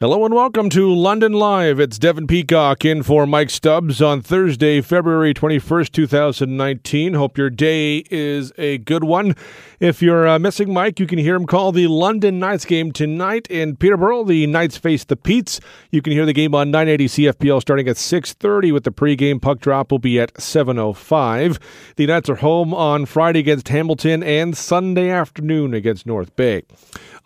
[0.00, 1.78] Hello and welcome to London Live.
[1.78, 7.14] It's Devin Peacock in for Mike Stubbs on Thursday, February 21st, 2019.
[7.14, 9.36] Hope your day is a good one.
[9.78, 13.46] If you're uh, missing Mike, you can hear him call the London Knights game tonight
[13.46, 14.24] in Peterborough.
[14.24, 15.60] The Knights face the Petes.
[15.92, 19.40] You can hear the game on 980 CFPL starting at 6.30 with the pregame.
[19.40, 21.60] Puck drop will be at 7.05.
[21.94, 26.64] The Knights are home on Friday against Hamilton and Sunday afternoon against North Bay.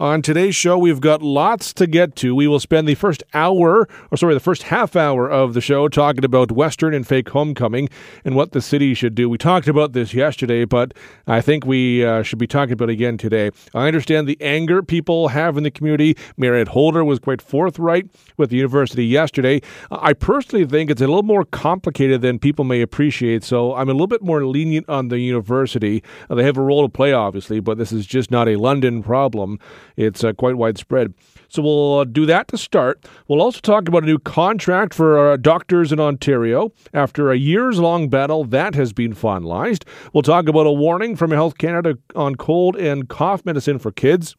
[0.01, 2.33] On today's show, we've got lots to get to.
[2.33, 5.89] We will spend the first hour, or sorry, the first half hour of the show
[5.89, 7.89] talking about Western and fake homecoming
[8.25, 9.29] and what the city should do.
[9.29, 10.95] We talked about this yesterday, but
[11.27, 13.50] I think we uh, should be talking about it again today.
[13.75, 16.17] I understand the anger people have in the community.
[16.36, 19.61] Mayor Ed Holder was quite forthright with the university yesterday.
[19.91, 23.94] I personally think it's a little more complicated than people may appreciate, so I'm a
[23.94, 26.05] little bit more lenient on the university.
[26.30, 29.58] They have a role to play, obviously, but this is just not a London problem.
[29.98, 31.12] It's uh, quite widespread.
[31.48, 33.05] So we'll uh, do that to start.
[33.27, 36.72] We'll also talk about a new contract for uh, doctors in Ontario.
[36.94, 39.86] After a years long battle, that has been finalized.
[40.12, 44.36] We'll talk about a warning from Health Canada on cold and cough medicine for kids.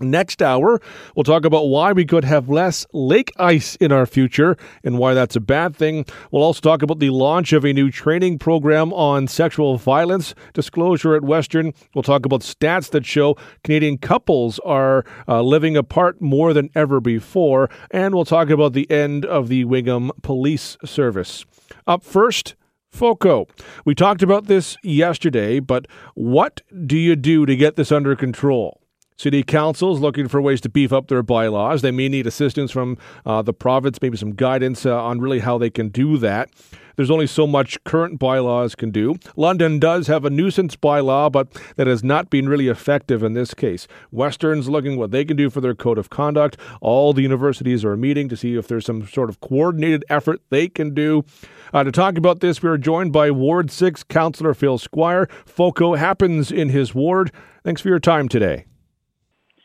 [0.00, 0.80] Next hour,
[1.14, 5.14] we'll talk about why we could have less lake ice in our future and why
[5.14, 6.04] that's a bad thing.
[6.30, 11.14] We'll also talk about the launch of a new training program on sexual violence disclosure
[11.14, 11.72] at Western.
[11.94, 17.00] We'll talk about stats that show Canadian couples are uh, living apart more than ever
[17.00, 17.70] before.
[17.90, 21.46] And we'll talk about the end of the Wingham Police Service.
[21.86, 22.54] Up first,
[22.90, 23.46] FOCO.
[23.84, 28.80] We talked about this yesterday, but what do you do to get this under control?
[29.18, 31.80] City councils looking for ways to beef up their bylaws.
[31.80, 35.56] They may need assistance from uh, the province, maybe some guidance uh, on really how
[35.56, 36.50] they can do that.
[36.96, 39.16] There's only so much current bylaws can do.
[39.34, 43.54] London does have a nuisance bylaw, but that has not been really effective in this
[43.54, 43.88] case.
[44.10, 46.58] Western's looking what they can do for their code of conduct.
[46.82, 50.68] All the universities are meeting to see if there's some sort of coordinated effort they
[50.68, 51.24] can do.
[51.72, 55.26] Uh, to talk about this, we are joined by Ward 6 Councillor Phil Squire.
[55.46, 57.30] FOCO happens in his ward.
[57.64, 58.66] Thanks for your time today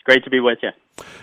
[0.02, 0.70] great to be with you.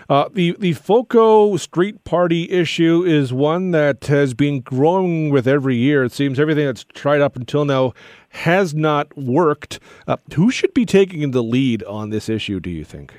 [0.09, 5.75] Uh, the the FOCO Street Party issue is one that has been growing with every
[5.75, 6.03] year.
[6.03, 7.93] It seems everything that's tried up until now
[8.29, 9.79] has not worked.
[10.07, 12.59] Uh, who should be taking the lead on this issue?
[12.59, 13.13] Do you think?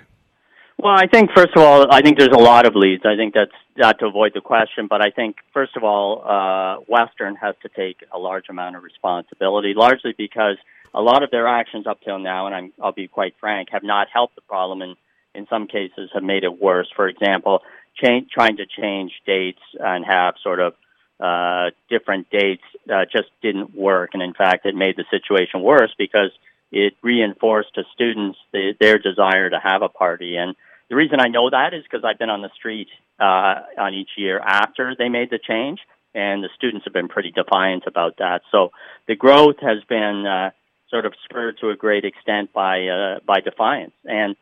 [0.82, 3.02] Well, I think first of all, I think there's a lot of leads.
[3.04, 6.82] I think that's not to avoid the question, but I think first of all, uh,
[6.88, 10.56] Western has to take a large amount of responsibility, largely because
[10.94, 13.82] a lot of their actions up till now, and I'm, I'll be quite frank, have
[13.82, 14.96] not helped the problem and
[15.34, 16.88] in some cases have made it worse.
[16.94, 17.62] For example,
[18.02, 20.74] change, trying to change dates and have sort of
[21.20, 25.94] uh, different dates uh, just didn't work, and in fact, it made the situation worse
[25.98, 26.30] because
[26.72, 30.36] it reinforced to students the, their desire to have a party.
[30.36, 30.54] And
[30.88, 32.88] the reason I know that is because I've been on the street
[33.18, 35.80] uh, on each year after they made the change,
[36.14, 38.42] and the students have been pretty defiant about that.
[38.50, 38.70] So
[39.06, 40.50] the growth has been uh,
[40.88, 44.36] sort of spurred to a great extent by uh, by defiance, and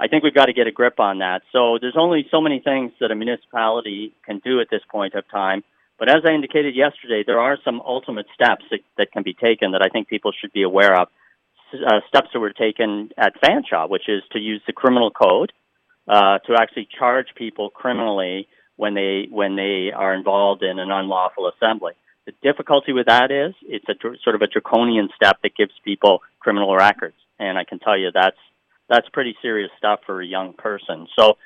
[0.00, 1.42] I think we've got to get a grip on that.
[1.52, 5.24] So there's only so many things that a municipality can do at this point of
[5.30, 5.62] time.
[5.98, 9.72] But as I indicated yesterday, there are some ultimate steps that, that can be taken
[9.72, 11.08] that I think people should be aware of.
[11.72, 15.52] Uh, steps that were taken at Fanshawe, which is to use the criminal code
[16.08, 21.48] uh, to actually charge people criminally when they when they are involved in an unlawful
[21.48, 21.92] assembly.
[22.26, 26.22] The difficulty with that is it's a sort of a draconian step that gives people
[26.40, 28.36] criminal records, and I can tell you that's
[28.92, 31.06] that's pretty serious stuff for a young person.
[31.18, 31.38] So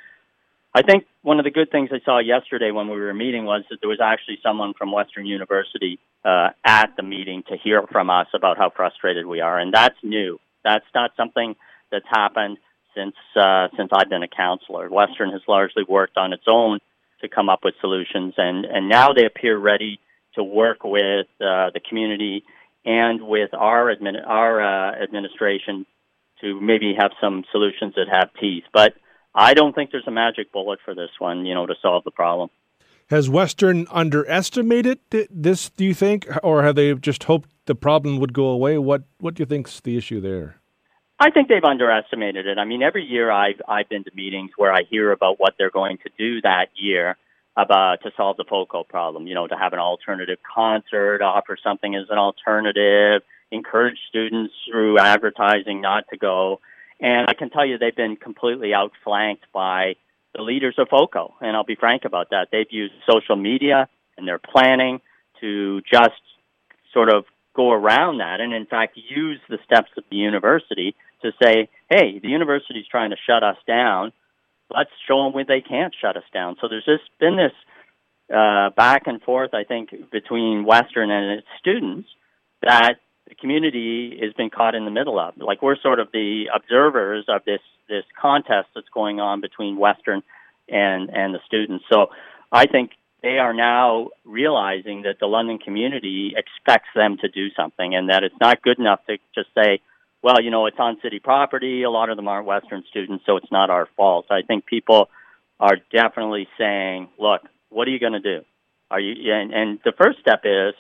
[0.74, 3.62] I think one of the good things I saw yesterday when we were meeting was
[3.70, 8.10] that there was actually someone from Western University uh, at the meeting to hear from
[8.10, 10.40] us about how frustrated we are, and that's new.
[10.64, 11.54] That's not something
[11.92, 12.58] that's happened
[12.96, 14.90] since uh, since I've been a counselor.
[14.90, 16.80] Western has largely worked on its own
[17.20, 20.00] to come up with solutions, and and now they appear ready
[20.34, 22.42] to work with uh, the community
[22.84, 25.86] and with our admin our uh, administration
[26.40, 28.64] to maybe have some solutions that have teeth.
[28.72, 28.94] But
[29.34, 32.10] I don't think there's a magic bullet for this one, you know, to solve the
[32.10, 32.50] problem.
[33.08, 38.32] Has Western underestimated this, do you think, or have they just hoped the problem would
[38.32, 38.78] go away?
[38.78, 40.60] What What do you think's the issue there?
[41.18, 42.58] I think they've underestimated it.
[42.58, 45.70] I mean, every year I've I've been to meetings where I hear about what they're
[45.70, 47.16] going to do that year
[47.56, 49.26] about to solve the FOCO problem.
[49.26, 54.98] You know, to have an alternative concert, offer something as an alternative, encourage students through
[54.98, 56.60] advertising not to go.
[57.00, 59.96] And I can tell you they've been completely outflanked by
[60.34, 61.34] the leaders of FOCO.
[61.40, 62.48] And I'll be frank about that.
[62.50, 65.00] They've used social media and their planning
[65.40, 66.20] to just
[66.92, 71.32] sort of go around that and in fact use the steps of the university to
[71.42, 74.12] say, hey, the university is trying to shut us down.
[74.70, 76.56] let's show them when they can't shut us down.
[76.60, 77.52] So there's just been this
[78.34, 82.08] uh, back and forth, I think, between Western and its students
[82.62, 82.96] that
[83.28, 85.36] the community has been caught in the middle of.
[85.36, 90.22] Like we're sort of the observers of this this contest that's going on between Western
[90.68, 91.84] and and the students.
[91.92, 92.08] So
[92.52, 92.92] I think
[93.22, 98.22] they are now realizing that the London community expects them to do something, and that
[98.22, 99.80] it's not good enough to just say,
[100.22, 101.82] "Well, you know, it's on city property.
[101.82, 105.08] A lot of them aren't Western students, so it's not our fault." I think people
[105.58, 108.44] are definitely saying, "Look, what are you going to do?
[108.90, 110.74] Are you?" And, and the first step is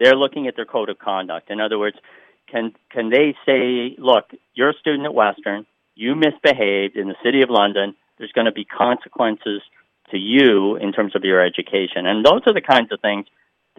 [0.00, 1.50] they're looking at their code of conduct.
[1.50, 1.96] In other words,
[2.50, 5.66] can can they say, "Look, you're a student at Western.
[5.94, 7.94] You misbehaved in the city of London.
[8.18, 9.62] There's going to be consequences."
[10.10, 12.06] to you in terms of your education.
[12.06, 13.26] And those are the kinds of things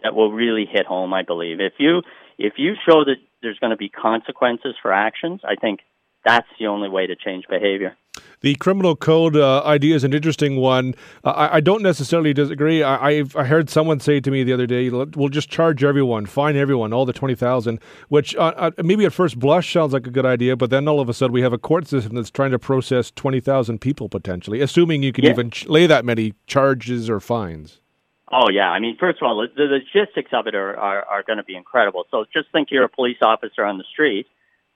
[0.02, 1.60] that will really hit home, I believe.
[1.60, 2.02] If you
[2.38, 5.80] if you show that there's going to be consequences for actions, I think
[6.24, 7.96] that's the only way to change behavior.
[8.40, 10.94] The criminal code uh, idea is an interesting one.
[11.24, 12.82] Uh, I, I, don't necessarily disagree.
[12.82, 16.26] I, I've, I heard someone say to me the other day, "We'll just charge everyone,
[16.26, 20.06] fine everyone, all the twenty thousand, which uh, uh, maybe at first blush sounds like
[20.06, 22.30] a good idea, but then all of a sudden we have a court system that's
[22.30, 25.30] trying to process twenty thousand people potentially, assuming you can yeah.
[25.30, 27.80] even ch- lay that many charges or fines.
[28.32, 31.36] Oh yeah, I mean, first of all, the logistics of it are, are, are going
[31.36, 32.04] to be incredible.
[32.10, 34.26] So just think you're a police officer on the street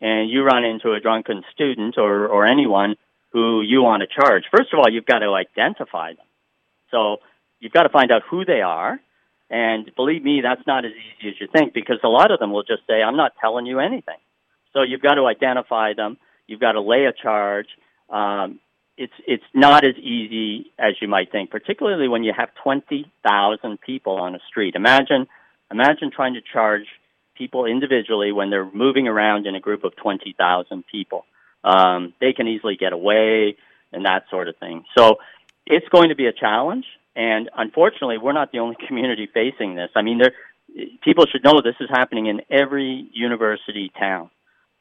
[0.00, 2.96] and you run into a drunken student or, or anyone
[3.32, 6.26] who you want to charge, first of all, you've got to identify them.
[6.90, 7.18] So
[7.60, 9.00] you've got to find out who they are.
[9.48, 12.52] And believe me, that's not as easy as you think because a lot of them
[12.52, 14.18] will just say, I'm not telling you anything.
[14.72, 16.18] So you've got to identify them.
[16.46, 17.68] You've got to lay a charge.
[18.10, 18.60] Um,
[18.96, 23.80] it's it's not as easy as you might think, particularly when you have twenty thousand
[23.80, 24.74] people on a street.
[24.74, 25.26] Imagine
[25.70, 26.86] imagine trying to charge
[27.36, 31.24] people individually when they're moving around in a group of 20,000 people.
[31.64, 33.56] Um, they can easily get away
[33.92, 34.84] and that sort of thing.
[34.96, 35.16] So
[35.66, 36.84] it's going to be a challenge.
[37.14, 39.90] And unfortunately, we're not the only community facing this.
[39.96, 40.32] I mean, there,
[41.02, 44.30] people should know this is happening in every university town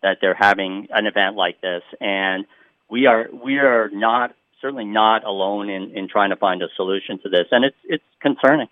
[0.03, 1.81] that they're having an event like this.
[1.99, 2.45] And
[2.89, 7.19] we are, we are not, certainly not alone in, in trying to find a solution
[7.19, 7.47] to this.
[7.51, 8.67] And it's, it's concerning.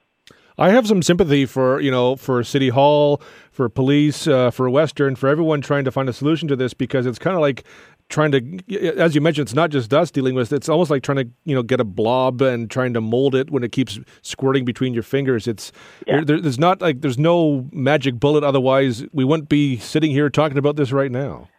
[0.57, 3.21] I have some sympathy for you know for City Hall,
[3.51, 7.05] for police, uh, for Western, for everyone trying to find a solution to this because
[7.05, 7.63] it's kind of like
[8.09, 10.53] trying to, as you mentioned, it's not just us dealing with.
[10.53, 13.49] It's almost like trying to you know get a blob and trying to mold it
[13.49, 15.47] when it keeps squirting between your fingers.
[15.47, 15.71] It's
[16.07, 16.21] yeah.
[16.23, 18.43] there, there's not like there's no magic bullet.
[18.43, 21.49] Otherwise, we wouldn't be sitting here talking about this right now.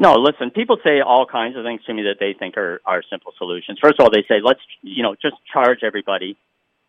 [0.00, 3.02] No, listen, people say all kinds of things to me that they think are, are
[3.10, 3.80] simple solutions.
[3.82, 6.38] First of all, they say, let's, you know, just charge everybody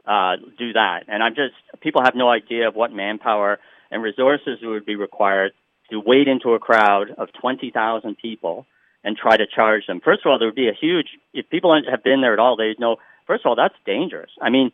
[0.10, 1.04] uh, do that.
[1.08, 3.60] And I'm just, people have no idea of what manpower
[3.92, 5.52] and resources would be required
[5.92, 8.66] to wade into a crowd of 20,000 people
[9.04, 10.02] and try to charge them.
[10.04, 12.58] First of all, there would be a huge, if people have been there at all,
[12.58, 12.98] they know,
[13.28, 14.32] first of all, that's dangerous.
[14.42, 14.72] I mean,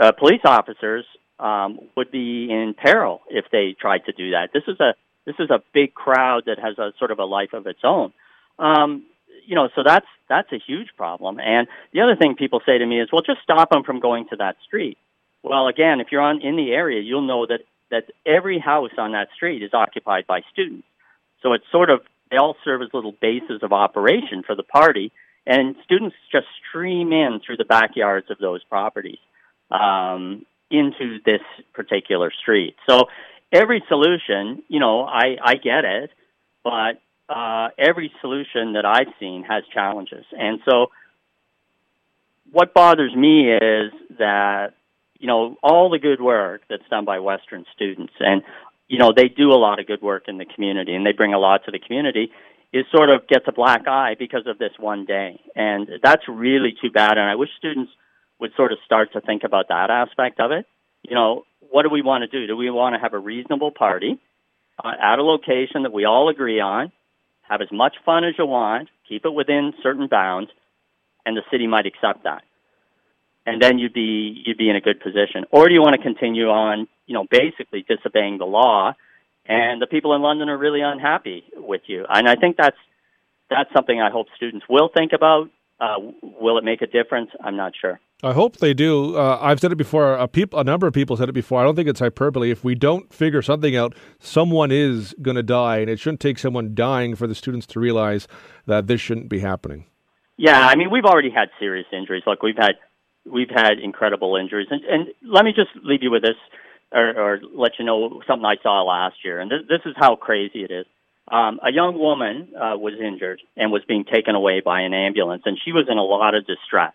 [0.00, 1.04] uh, police officers
[1.38, 4.50] um, would be in peril if they tried to do that.
[4.54, 4.94] This is a,
[5.26, 8.12] this is a big crowd that has a sort of a life of its own.
[8.58, 9.04] Um,
[9.46, 11.38] you know, so that's that's a huge problem.
[11.40, 14.28] And the other thing people say to me is, well, just stop them from going
[14.28, 14.98] to that street.
[15.42, 17.60] Well, again, if you're on in the area, you'll know that
[17.90, 20.86] that every house on that street is occupied by students.
[21.42, 22.00] So it's sort of
[22.30, 25.12] they all serve as little bases of operation for the party,
[25.46, 29.18] and students just stream in through the backyards of those properties
[29.70, 31.42] um, into this
[31.74, 32.74] particular street.
[32.88, 33.08] So
[33.52, 36.10] every solution, you know, I I get it,
[36.64, 40.24] but uh, every solution that I've seen has challenges.
[40.32, 40.88] And so
[42.50, 44.74] what bothers me is that,
[45.18, 48.42] you know, all the good work that's done by Western students, and,
[48.88, 51.32] you know, they do a lot of good work in the community and they bring
[51.32, 52.30] a lot to the community,
[52.72, 55.40] is sort of gets a black eye because of this one day.
[55.54, 57.12] And that's really too bad.
[57.18, 57.92] And I wish students
[58.40, 60.66] would sort of start to think about that aspect of it.
[61.02, 62.46] You know, what do we want to do?
[62.46, 64.20] Do we want to have a reasonable party
[64.82, 66.92] uh, at a location that we all agree on?
[67.42, 70.50] Have as much fun as you want, keep it within certain bounds,
[71.26, 72.42] and the city might accept that.
[73.44, 75.44] And then you'd be you'd be in a good position.
[75.50, 78.94] Or do you want to continue on, you know, basically disobeying the law,
[79.46, 82.06] and the people in London are really unhappy with you?
[82.08, 82.76] And I think that's
[83.50, 85.50] that's something I hope students will think about.
[85.80, 87.30] Uh, will it make a difference?
[87.42, 87.98] I'm not sure.
[88.24, 89.16] I hope they do.
[89.16, 90.14] Uh, I've said it before.
[90.14, 91.60] A, peop- a number of people said it before.
[91.60, 92.52] I don't think it's hyperbole.
[92.52, 96.38] If we don't figure something out, someone is going to die, and it shouldn't take
[96.38, 98.28] someone dying for the students to realize
[98.66, 99.86] that this shouldn't be happening.
[100.36, 102.22] Yeah, I mean, we've already had serious injuries.
[102.26, 102.74] Look, we've had
[103.30, 106.38] we've had incredible injuries, and, and let me just leave you with this,
[106.92, 109.40] or, or let you know something I saw last year.
[109.40, 110.86] And this, this is how crazy it is.
[111.30, 115.42] um, a young woman uh, was injured and was being taken away by an ambulance,
[115.46, 116.94] and she was in a lot of distress.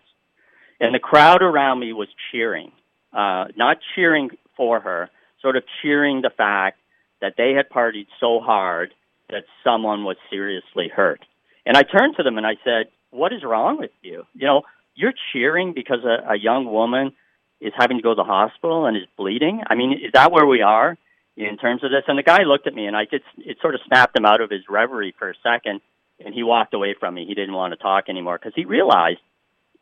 [0.80, 2.72] And the crowd around me was cheering,
[3.12, 5.10] uh, not cheering for her,
[5.42, 6.78] sort of cheering the fact
[7.20, 8.94] that they had partied so hard
[9.28, 11.20] that someone was seriously hurt.
[11.66, 14.24] And I turned to them and I said, What is wrong with you?
[14.34, 14.62] You know,
[14.94, 17.12] you're cheering because a, a young woman
[17.60, 19.62] is having to go to the hospital and is bleeding.
[19.68, 20.96] I mean, is that where we are
[21.36, 22.04] in terms of this?
[22.06, 24.40] And the guy looked at me and I just, it sort of snapped him out
[24.40, 25.80] of his reverie for a second
[26.24, 27.26] and he walked away from me.
[27.26, 29.18] He didn't want to talk anymore because he realized,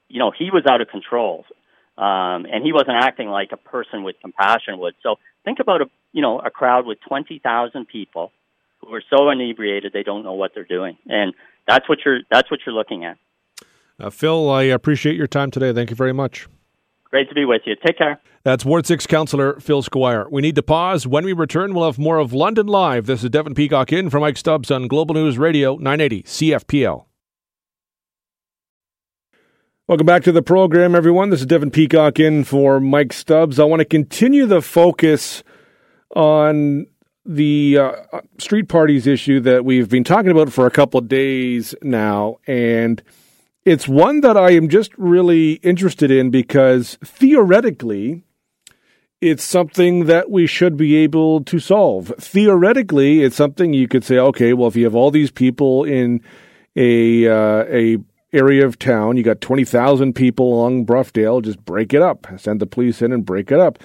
[0.08, 1.44] you know, he was out of control.
[1.98, 4.94] Um, and he wasn't acting like a person with compassion would.
[5.02, 8.32] So think about a, you know, a crowd with 20,000 people
[8.80, 10.98] who are so inebriated they don't know what they're doing.
[11.06, 11.32] And
[11.66, 13.16] that's what you're, that's what you're looking at.
[13.98, 15.72] Uh, Phil, I appreciate your time today.
[15.72, 16.48] Thank you very much.
[17.04, 17.74] Great to be with you.
[17.84, 18.20] Take care.
[18.42, 20.26] That's Ward 6 Councillor Phil Squire.
[20.30, 21.06] We need to pause.
[21.06, 23.06] When we return, we'll have more of London Live.
[23.06, 27.05] This is Devin Peacock in for Mike Stubbs on Global News Radio 980 CFPL.
[29.88, 31.30] Welcome back to the program, everyone.
[31.30, 33.60] This is Devin Peacock in for Mike Stubbs.
[33.60, 35.44] I want to continue the focus
[36.16, 36.88] on
[37.24, 37.92] the uh,
[38.38, 42.38] street parties issue that we've been talking about for a couple of days now.
[42.48, 43.00] And
[43.64, 48.24] it's one that I am just really interested in because theoretically,
[49.20, 52.12] it's something that we should be able to solve.
[52.18, 56.22] Theoretically, it's something you could say, okay, well, if you have all these people in
[56.74, 57.98] a uh, a
[58.32, 62.60] area of town, you got twenty thousand people along Broughdale, just break it up, send
[62.60, 63.78] the police in and break it up.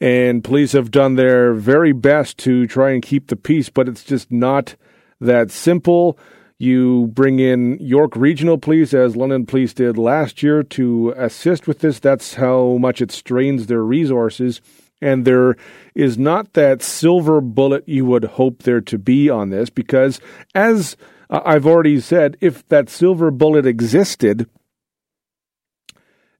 [0.00, 4.04] And police have done their very best to try and keep the peace, but it's
[4.04, 4.76] just not
[5.20, 6.18] that simple.
[6.58, 11.80] You bring in York Regional Police, as London Police did last year, to assist with
[11.80, 11.98] this.
[11.98, 14.60] That's how much it strains their resources.
[15.02, 15.56] And there
[15.94, 20.20] is not that silver bullet you would hope there to be on this, because
[20.54, 20.96] as
[21.28, 24.48] I've already said, if that silver bullet existed,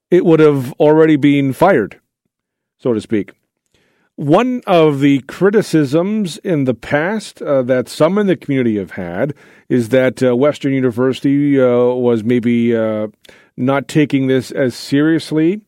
[0.09, 1.99] it would have already been fired,
[2.79, 3.33] so to speak.
[4.15, 9.35] One of the criticisms in the past uh, that some in the community have had
[9.69, 13.09] is that uh, Western University uh, was maybe uh,
[13.57, 15.61] not taking this as seriously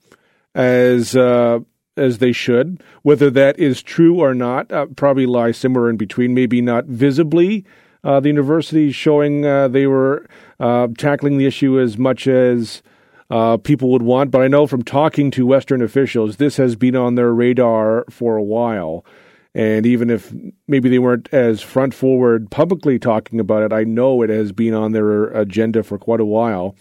[0.56, 1.60] as uh,
[1.96, 2.82] as they should.
[3.04, 6.34] Whether that is true or not, uh, probably lies somewhere in between.
[6.34, 7.66] Maybe not visibly.
[8.04, 10.28] Uh, the university showing uh, they were
[10.60, 12.82] uh, tackling the issue as much as
[13.30, 14.32] uh, people would want.
[14.32, 18.38] But I know from talking to Western officials, this has been on their radar for
[18.38, 19.06] a while.
[19.54, 20.34] And even if
[20.68, 24.74] maybe they weren't as front forward publicly talking about it, I know it has been
[24.74, 26.76] on their agenda for quite a while.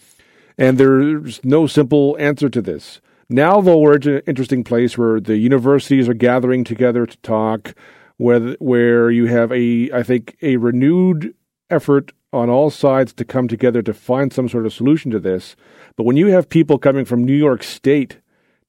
[0.58, 3.00] And there's no simple answer to this.
[3.30, 7.74] Now, though, we're at an interesting place where the universities are gathering together to talk,
[8.18, 11.34] where, where you have a, I think, a renewed
[11.70, 15.56] effort on all sides to come together to find some sort of solution to this.
[15.96, 18.18] But when you have people coming from New York State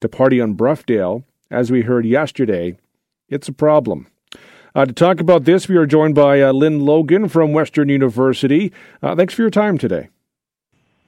[0.00, 2.76] to party on Broughdale, as we heard yesterday,
[3.28, 4.06] it's a problem.
[4.74, 8.72] Uh, to talk about this, we are joined by uh, Lynn Logan from Western University.
[9.02, 10.08] Uh, thanks for your time today.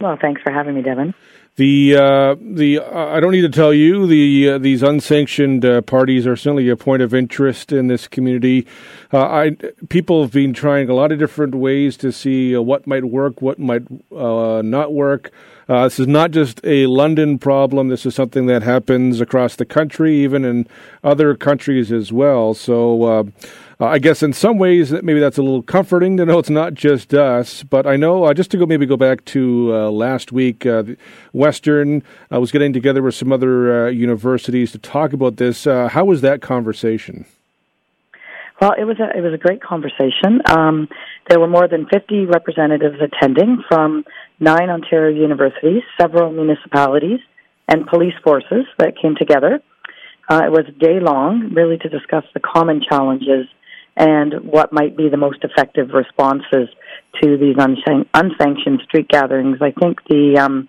[0.01, 1.15] Well, thanks for having me, Devin.
[1.57, 5.83] The uh, the uh, I don't need to tell you the uh, these unsanctioned uh,
[5.83, 8.67] parties are certainly a point of interest in this community.
[9.13, 9.51] Uh, I
[9.91, 13.43] people have been trying a lot of different ways to see uh, what might work,
[13.43, 15.31] what might not work.
[15.69, 17.89] this is not just a London problem.
[17.89, 20.67] This is something that happens across the country, even in
[21.05, 22.55] other countries as well.
[22.55, 23.31] So
[23.83, 26.49] uh, I guess in some ways that maybe that's a little comforting to know it's
[26.49, 27.65] not just us.
[27.65, 30.85] But I know uh, just to go maybe go back to uh, last week, uh,
[31.33, 35.65] Western uh, was getting together with some other uh, universities to talk about this.
[35.65, 37.25] how was that conversation?
[38.61, 40.41] Well, it was a it was a great conversation.
[40.49, 40.89] Um,
[41.29, 44.05] there were more than fifty representatives attending from
[44.39, 47.19] nine Ontario universities, several municipalities,
[47.67, 49.61] and police forces that came together.
[50.31, 53.49] Uh, it was day long, really to discuss the common challenges
[53.97, 56.69] and what might be the most effective responses
[57.23, 59.59] to these unsan- unsanctioned street gatherings.
[59.61, 60.69] I think the um,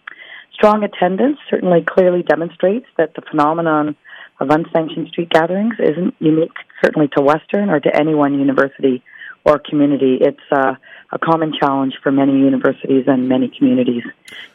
[0.54, 3.96] strong attendance certainly clearly demonstrates that the phenomenon
[4.40, 9.04] of unsanctioned street gatherings isn't unique, certainly to Western or to any one university
[9.46, 10.18] or community.
[10.22, 10.76] It's uh,
[11.12, 14.04] a common challenge for many universities and many communities.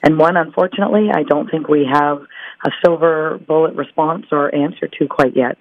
[0.02, 2.22] And one, unfortunately, I don't think we have
[2.64, 5.58] a silver bullet response or answer to quite yet.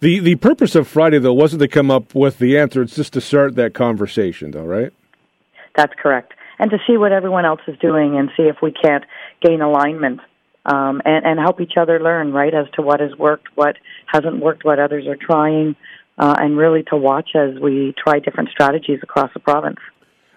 [0.00, 2.82] The the purpose of Friday though wasn't to come up with the answer.
[2.82, 4.92] It's just to start that conversation, though, right?
[5.76, 9.04] That's correct, and to see what everyone else is doing and see if we can't
[9.42, 10.20] gain alignment
[10.66, 13.76] um, and and help each other learn right as to what has worked, what
[14.06, 15.74] hasn't worked, what others are trying.
[16.18, 19.78] uh, and really to watch as we try different strategies across the province.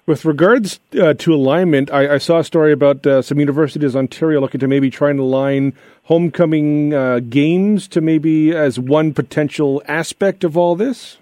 [0.06, 4.00] With regards uh, to alignment, I, I, saw a story about uh, some universities in
[4.00, 9.82] Ontario looking to maybe try and align homecoming uh, games to maybe as one potential
[9.88, 11.18] aspect of all this.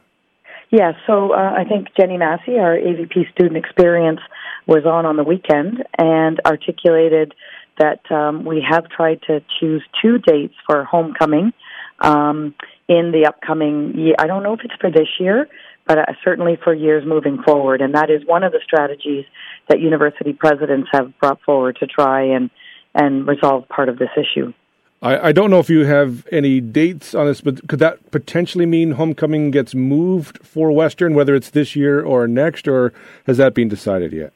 [0.71, 4.21] Yeah, so uh, I think Jennie Massey, our AVP student experience,
[4.65, 7.33] was on on the weekend and articulated
[7.79, 11.51] that um, we have tried to choose two dates for homecoming
[12.00, 12.53] um,
[12.88, 14.15] in the upcoming year.
[14.19, 15.48] I don't know if it's for this year,
[15.89, 17.81] but uh, certainly for years moving forward.
[17.81, 19.25] And that is one of the strategies
[19.67, 22.51] that university presidents have brought forward to try and,
[22.93, 24.53] and resolve part of this issue.
[25.01, 28.67] I, I don't know if you have any dates on this, but could that potentially
[28.67, 32.93] mean homecoming gets moved for Western, whether it's this year or next, or
[33.25, 34.31] has that been decided yet?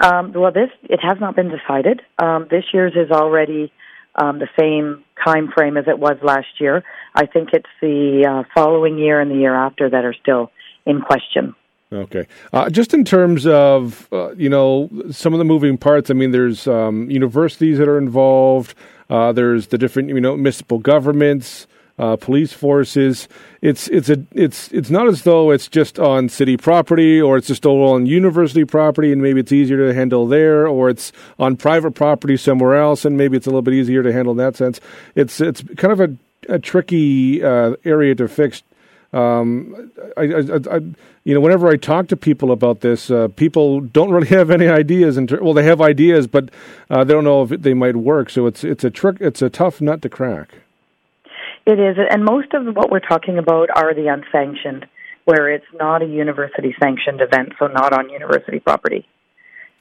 [0.00, 2.02] Um, well, this it has not been decided.
[2.18, 3.72] Um, this year's is already
[4.14, 6.84] um, the same time frame as it was last year.
[7.14, 10.50] I think it's the uh, following year and the year after that are still
[10.86, 11.54] in question.
[11.92, 12.26] Okay.
[12.52, 16.32] Uh, just in terms of, uh, you know, some of the moving parts, I mean,
[16.32, 18.74] there's um, universities that are involved,
[19.08, 23.28] uh, there's the different, you know, municipal governments, uh, police forces.
[23.62, 27.46] It's it's a it's it's not as though it's just on city property or it's
[27.46, 31.56] just all on university property and maybe it's easier to handle there, or it's on
[31.56, 34.56] private property somewhere else and maybe it's a little bit easier to handle in that
[34.56, 34.80] sense.
[35.14, 38.62] It's it's kind of a, a tricky uh, area to fix.
[39.12, 40.80] Um, I, I, I,
[41.24, 44.68] you know, whenever I talk to people about this, uh, people don't really have any
[44.68, 45.18] ideas.
[45.28, 46.50] Ter- well, they have ideas, but
[46.90, 48.30] uh, they don't know if they might work.
[48.30, 49.16] So it's it's a trick.
[49.20, 50.54] It's a tough nut to crack.
[51.66, 54.86] It is, and most of what we're talking about are the unsanctioned,
[55.24, 59.04] where it's not a university sanctioned event, so not on university property.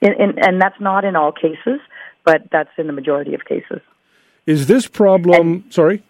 [0.01, 1.79] In, in, and that's not in all cases,
[2.25, 3.81] but that's in the majority of cases.
[4.47, 5.51] Is this problem?
[5.51, 6.03] And, sorry.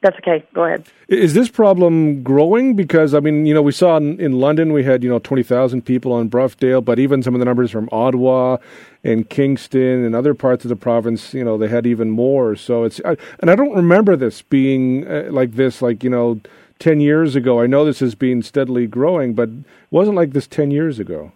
[0.00, 0.44] That's okay.
[0.54, 0.86] Go ahead.
[1.08, 2.76] Is this problem growing?
[2.76, 5.42] Because I mean, you know, we saw in, in London we had you know twenty
[5.42, 8.58] thousand people on Broughdale, but even some of the numbers from Ottawa
[9.02, 12.54] and Kingston and other parts of the province, you know, they had even more.
[12.54, 16.40] So it's I, and I don't remember this being uh, like this, like you know,
[16.78, 17.60] ten years ago.
[17.60, 21.32] I know this has been steadily growing, but it wasn't like this ten years ago.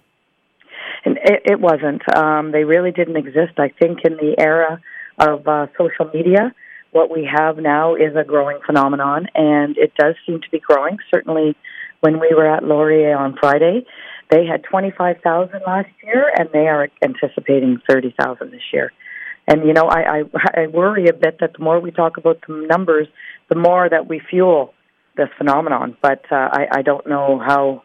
[1.05, 2.03] And it, it wasn't.
[2.17, 3.59] Um, they really didn't exist.
[3.59, 4.81] I think in the era
[5.19, 6.55] of uh, social media
[6.93, 10.99] what we have now is a growing phenomenon, and it does seem to be growing.
[11.13, 11.57] Certainly,
[12.01, 13.85] when we were at Laurier on Friday,
[14.31, 18.93] they had 25,000 last year, and they are anticipating 30,000 this year.
[19.49, 20.23] And you know, I, I
[20.55, 23.09] I worry a bit that the more we talk about the numbers,
[23.49, 24.73] the more that we fuel
[25.17, 25.97] this phenomenon.
[26.01, 27.83] But uh, I, I don't know how,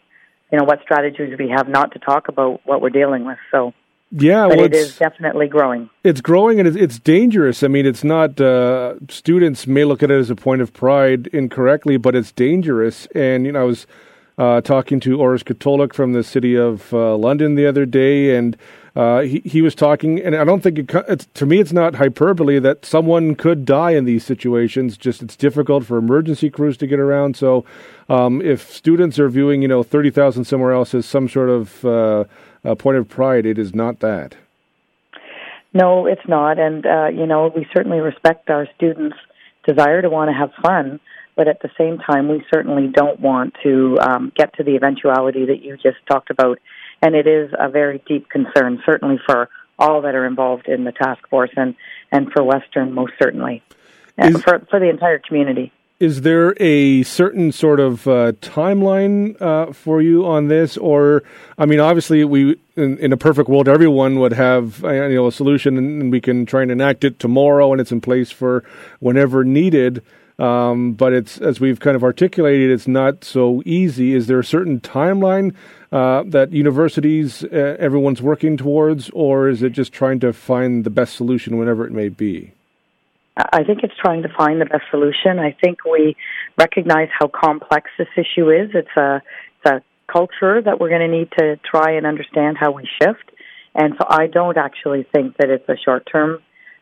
[0.51, 3.39] you know, what strategies we have not to talk about what we're dealing with.
[3.51, 3.73] So
[4.11, 5.89] yeah, but well, it is definitely growing.
[6.03, 7.61] It's growing and it's, it's dangerous.
[7.61, 8.39] I mean, it's not.
[8.39, 13.07] Uh, students may look at it as a point of pride incorrectly, but it's dangerous.
[13.07, 13.85] And you know, I was
[14.37, 18.55] uh, talking to Orest Katolyk from the city of uh, London the other day, and
[18.95, 20.21] uh, he he was talking.
[20.21, 23.91] And I don't think it, it's, to me, it's not hyperbole that someone could die
[23.91, 24.97] in these situations.
[24.97, 27.35] Just it's difficult for emergency crews to get around.
[27.35, 27.65] So,
[28.07, 31.83] um, if students are viewing, you know, thirty thousand somewhere else as some sort of
[32.67, 33.45] uh, a point of pride.
[33.45, 34.35] It is not that.
[35.73, 36.59] No, it's not.
[36.59, 39.17] And, uh, you know, we certainly respect our students'
[39.65, 40.99] desire to want to have fun,
[41.35, 45.45] but at the same time, we certainly don't want to um, get to the eventuality
[45.45, 46.59] that you just talked about.
[47.01, 50.91] And it is a very deep concern, certainly for all that are involved in the
[50.91, 51.75] task force and,
[52.11, 53.61] and for Western, most certainly,
[54.17, 55.71] is, for, for the entire community.
[55.99, 61.23] Is there a certain sort of uh, timeline uh, for you on this, or
[61.57, 65.31] I mean, obviously, we in, in, a perfect world, everyone would have you know a
[65.31, 68.63] solution, and we can try and enact it tomorrow, and it's in place for
[68.99, 70.03] whenever needed.
[70.37, 74.13] Um, but it's as we've kind of articulated, it's not so easy.
[74.13, 75.55] Is there a certain timeline
[75.91, 80.91] uh, that universities, uh, everyone's working towards, or is it just trying to find the
[80.91, 82.51] best solution whenever it may be?
[83.37, 85.37] I think it's trying to find the best solution.
[85.39, 86.15] I think we
[86.57, 88.71] recognize how complex this issue is.
[88.73, 89.21] It's a,
[89.63, 93.31] it's a culture that we're going to need to try and understand how we shift.
[93.75, 96.39] And so I don't actually think that it's a short term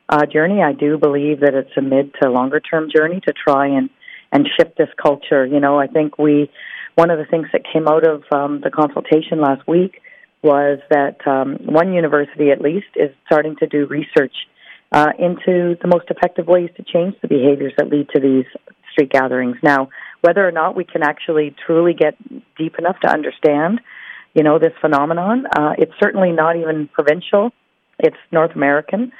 [0.08, 0.62] uh, journey.
[0.64, 3.90] I do believe that it's a mid to longer term journey to try and,
[4.32, 5.46] and shift this culture.
[5.46, 6.50] You know, I think we,
[6.96, 10.02] one of the things that came out of um, the consultation last week
[10.42, 14.34] was that um, one university at least is starting to do research
[14.96, 18.46] uh, into the most effective ways to change the behaviors that lead to these
[18.94, 19.58] street gatherings.
[19.62, 19.90] Now,
[20.22, 22.16] whether or not we can actually truly get
[22.58, 23.82] deep enough to understand,
[24.34, 27.52] you know, this phenomenon, uh, it's certainly not even provincial.
[28.00, 29.12] It's North American.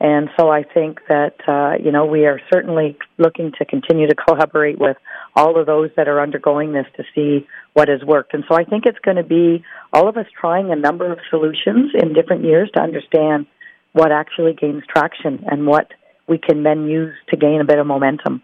[0.00, 4.14] And so I think that, uh, you know, we are certainly looking to continue to
[4.16, 4.96] collaborate with
[5.36, 8.34] all of those that are undergoing this to see what has worked.
[8.34, 9.62] And so I think it's going to be
[9.92, 13.46] all of us trying a number of solutions in different years to understand
[13.92, 15.88] what actually gains traction and what
[16.28, 18.42] we can then use to gain a bit of momentum.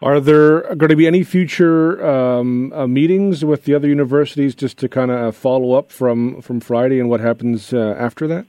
[0.00, 4.78] Are there going to be any future um, uh, meetings with the other universities just
[4.78, 8.46] to kind of follow up from, from Friday and what happens uh, after that?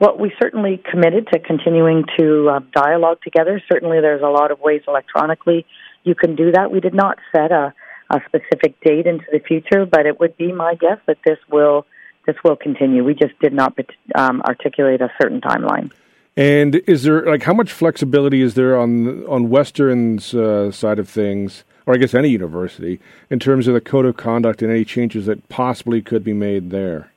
[0.00, 3.60] Well, we certainly committed to continuing to uh, dialogue together.
[3.70, 5.66] Certainly, there's a lot of ways electronically
[6.04, 6.70] you can do that.
[6.70, 7.74] We did not set a,
[8.10, 11.84] a specific date into the future, but it would be my guess that this will
[12.28, 13.02] this will continue.
[13.02, 13.74] We just did not
[14.14, 15.90] um, articulate a certain timeline.
[16.36, 21.08] And is there like how much flexibility is there on on Western's uh, side of
[21.08, 24.84] things, or I guess any university, in terms of the code of conduct and any
[24.84, 27.10] changes that possibly could be made there?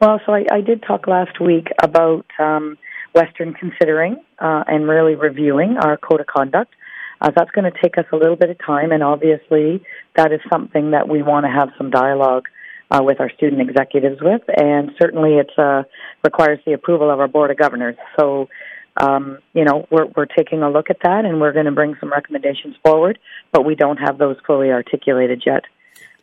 [0.00, 2.78] Well, so I, I did talk last week about um,
[3.14, 6.74] Western considering uh, and really reviewing our code of conduct.
[7.20, 9.82] Uh, that's going to take us a little bit of time, and obviously
[10.16, 12.46] that is something that we want to have some dialogue
[12.90, 15.82] uh, with our student executives with, and certainly it uh,
[16.24, 17.96] requires the approval of our board of governors.
[18.18, 18.48] So,
[18.96, 21.96] um, you know, we're we're taking a look at that, and we're going to bring
[22.00, 23.18] some recommendations forward,
[23.52, 25.64] but we don't have those fully articulated yet.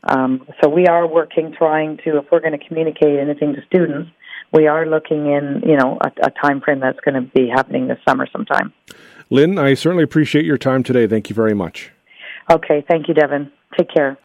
[0.03, 4.09] Um, so we are working, trying to, if we're going to communicate anything to students,
[4.51, 7.87] we are looking in, you know, a, a time frame that's going to be happening
[7.87, 8.73] this summer sometime.
[9.29, 11.07] Lynn, I certainly appreciate your time today.
[11.07, 11.91] Thank you very much.
[12.51, 13.51] Okay, thank you, Devin.
[13.77, 14.17] Take care.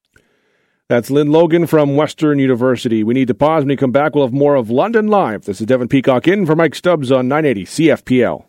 [0.89, 3.05] That's Lynn Logan from Western University.
[3.05, 3.61] We need to pause.
[3.61, 5.45] When we come back, we'll have more of London Live.
[5.45, 8.48] This is Devin Peacock in for Mike Stubbs on 980 CFPL.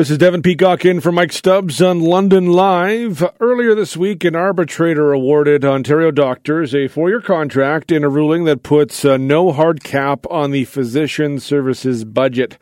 [0.00, 3.22] This is Devin Peacock in for Mike Stubbs on London Live.
[3.38, 8.44] Earlier this week, an arbitrator awarded Ontario doctors a four year contract in a ruling
[8.44, 12.56] that puts uh, no hard cap on the physician services budget.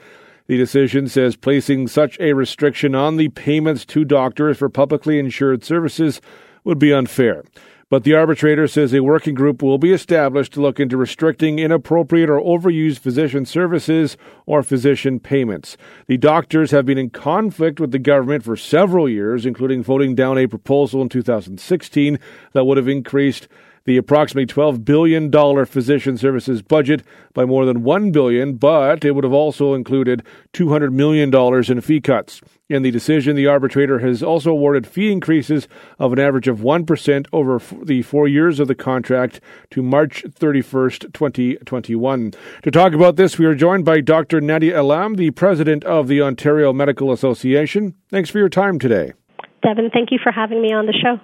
[0.49, 5.63] The decision says placing such a restriction on the payments to doctors for publicly insured
[5.63, 6.21] services
[6.65, 7.45] would be unfair.
[7.91, 12.29] But the arbitrator says a working group will be established to look into restricting inappropriate
[12.29, 15.79] or overused physician services or physician payments.
[16.07, 20.37] The doctors have been in conflict with the government for several years, including voting down
[20.37, 22.19] a proposal in 2016
[22.53, 23.49] that would have increased
[23.89, 25.33] the approximately $12 billion
[25.65, 30.23] physician services budget by more than 1 billion, but it would have also included
[30.53, 31.35] $200 million
[31.73, 32.43] in fee cuts.
[32.69, 37.27] In the decision, the arbitrator has also awarded fee increases of an average of 1%
[37.33, 42.33] over f- the four years of the contract to March 31st, 2021.
[42.65, 44.43] To talk about this, we are joined by Dr.
[44.43, 47.95] Nadia Alam, the president of the Ontario Medical Association.
[48.11, 49.15] Thanks for your time today.
[49.63, 51.19] Devin, thank you for having me on the show.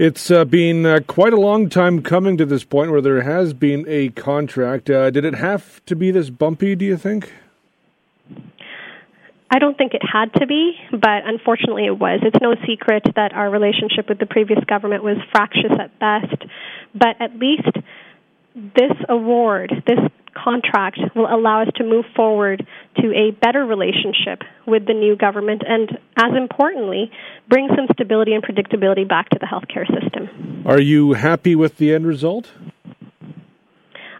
[0.00, 3.52] It's uh, been uh, quite a long time coming to this point where there has
[3.52, 4.88] been a contract.
[4.88, 7.34] Uh, did it have to be this bumpy, do you think?
[9.50, 12.20] I don't think it had to be, but unfortunately it was.
[12.22, 16.46] It's no secret that our relationship with the previous government was fractious at best,
[16.94, 17.68] but at least
[18.54, 19.98] this award, this
[20.34, 25.62] contract will allow us to move forward to a better relationship with the new government
[25.66, 27.10] and, as importantly,
[27.48, 30.64] bring some stability and predictability back to the healthcare system.
[30.66, 32.52] Are you happy with the end result?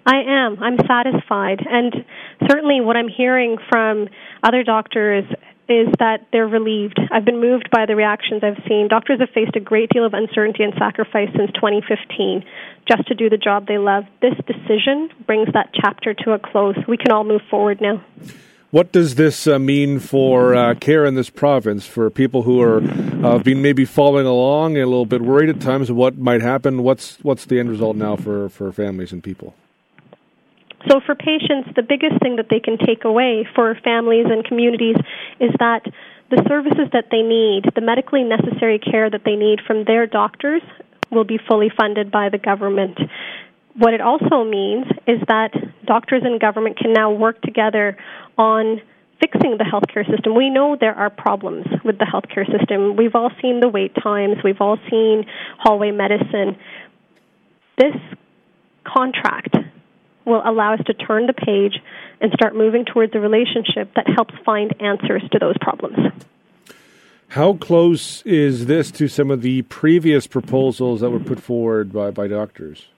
[0.06, 0.62] I am.
[0.62, 1.64] I'm satisfied.
[1.68, 2.04] And
[2.48, 4.08] certainly what I'm hearing from
[4.42, 5.24] other doctors
[5.70, 6.98] is that they're relieved.
[7.12, 8.88] I've been moved by the reactions I've seen.
[8.88, 12.44] Doctors have faced a great deal of uncertainty and sacrifice since 2015
[12.88, 14.04] just to do the job they love.
[14.20, 16.76] This decision brings that chapter to a close.
[16.88, 18.04] We can all move forward now.
[18.70, 22.80] What does this uh, mean for uh, care in this province for people who are
[23.24, 26.40] uh, been maybe following along and a little bit worried at times of what might
[26.40, 26.84] happen?
[26.84, 29.54] What's what's the end result now for, for families and people?
[30.88, 34.96] So, for patients, the biggest thing that they can take away for families and communities
[35.38, 35.84] is that
[36.30, 40.62] the services that they need, the medically necessary care that they need from their doctors,
[41.10, 42.98] will be fully funded by the government.
[43.76, 45.52] What it also means is that
[45.84, 47.96] doctors and government can now work together
[48.38, 48.80] on
[49.20, 50.34] fixing the healthcare system.
[50.34, 52.96] We know there are problems with the healthcare system.
[52.96, 55.26] We've all seen the wait times, we've all seen
[55.58, 56.56] hallway medicine.
[57.76, 57.94] This
[58.84, 59.56] contract
[60.30, 61.78] will allow us to turn the page
[62.20, 65.98] and start moving towards a relationship that helps find answers to those problems.
[67.28, 72.10] How close is this to some of the previous proposals that were put forward by,
[72.10, 72.88] by doctors?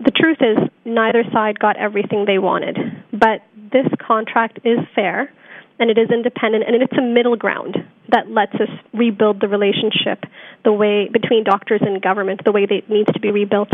[0.00, 2.76] The truth is, neither side got everything they wanted,
[3.12, 5.32] but this contract is fair
[5.78, 7.76] and it is independent and it's a middle ground.
[8.12, 10.24] that lets us rebuild the relationship
[10.64, 13.72] the way between doctors and government the way that it needs to be rebuilt.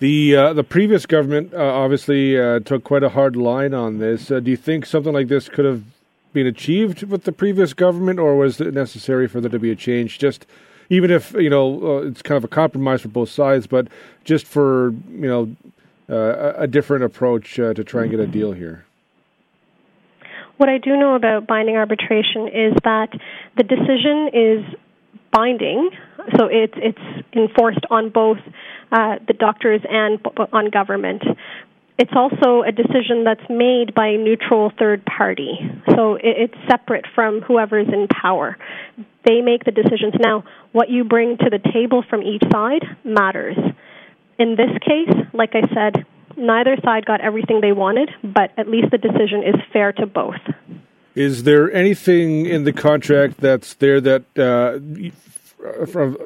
[0.00, 4.30] The uh, the previous government uh, obviously uh, took quite a hard line on this.
[4.30, 5.82] Uh, do you think something like this could have
[6.32, 9.76] been achieved with the previous government, or was it necessary for there to be a
[9.76, 10.20] change?
[10.20, 10.46] Just
[10.88, 13.88] even if you know uh, it's kind of a compromise for both sides, but
[14.22, 15.56] just for you know
[16.08, 18.84] uh, a different approach to try and get a deal here.
[20.58, 23.08] What I do know about binding arbitration is that
[23.56, 24.78] the decision is
[25.32, 25.90] binding,
[26.36, 28.38] so it's it's enforced on both
[28.92, 30.18] uh, the doctors and
[30.52, 31.22] on government.
[31.98, 35.58] It's also a decision that's made by a neutral third party,
[35.96, 38.56] so it's separate from whoever's in power.
[39.26, 40.14] They make the decisions.
[40.20, 43.56] Now, what you bring to the table from each side matters.
[44.38, 48.92] In this case, like I said, neither side got everything they wanted, but at least
[48.92, 50.40] the decision is fair to both.
[51.18, 54.78] Is there anything in the contract that's there that, uh,
[55.86, 56.16] from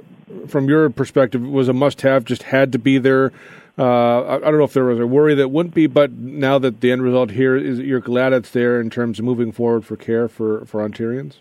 [0.47, 2.27] from your perspective, was a must-have?
[2.27, 3.33] Just had to be there.
[3.79, 6.59] Uh, I, I, don't know if there was a worry that wouldn't be, but now
[6.59, 9.87] that the end result here is, you're glad it's there in terms of moving forward
[9.87, 11.37] for care for for Ontarians.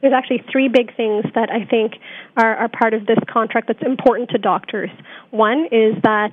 [0.00, 1.94] There's actually three big things that I think
[2.36, 4.90] are, are part of this contract that's important to doctors.
[5.32, 6.30] One is that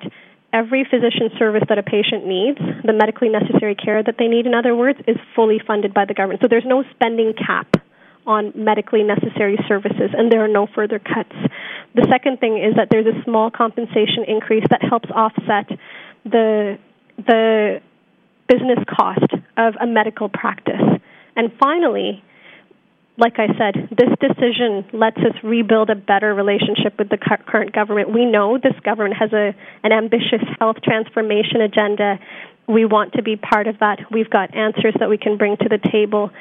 [0.53, 4.53] every physician service that a patient needs, the medically necessary care that they need, in
[4.53, 6.41] other words, is fully funded by the government.
[6.41, 7.67] So there's no spending cap
[8.25, 11.35] on medically necessary services, and there are no further cuts.
[11.95, 15.67] The second thing is that there's a small compensation increase that helps offset
[16.23, 16.77] the
[17.17, 17.81] the
[18.47, 20.81] business cost of a medical practice.
[21.35, 22.23] And finally,
[23.17, 28.11] like I said, this decision lets us rebuild a better relationship with the current government.
[28.11, 32.19] We know this government has a an ambitious health transformation agenda.
[32.67, 33.99] We want to be part of that.
[34.11, 36.31] We've got answers that we can bring to the table.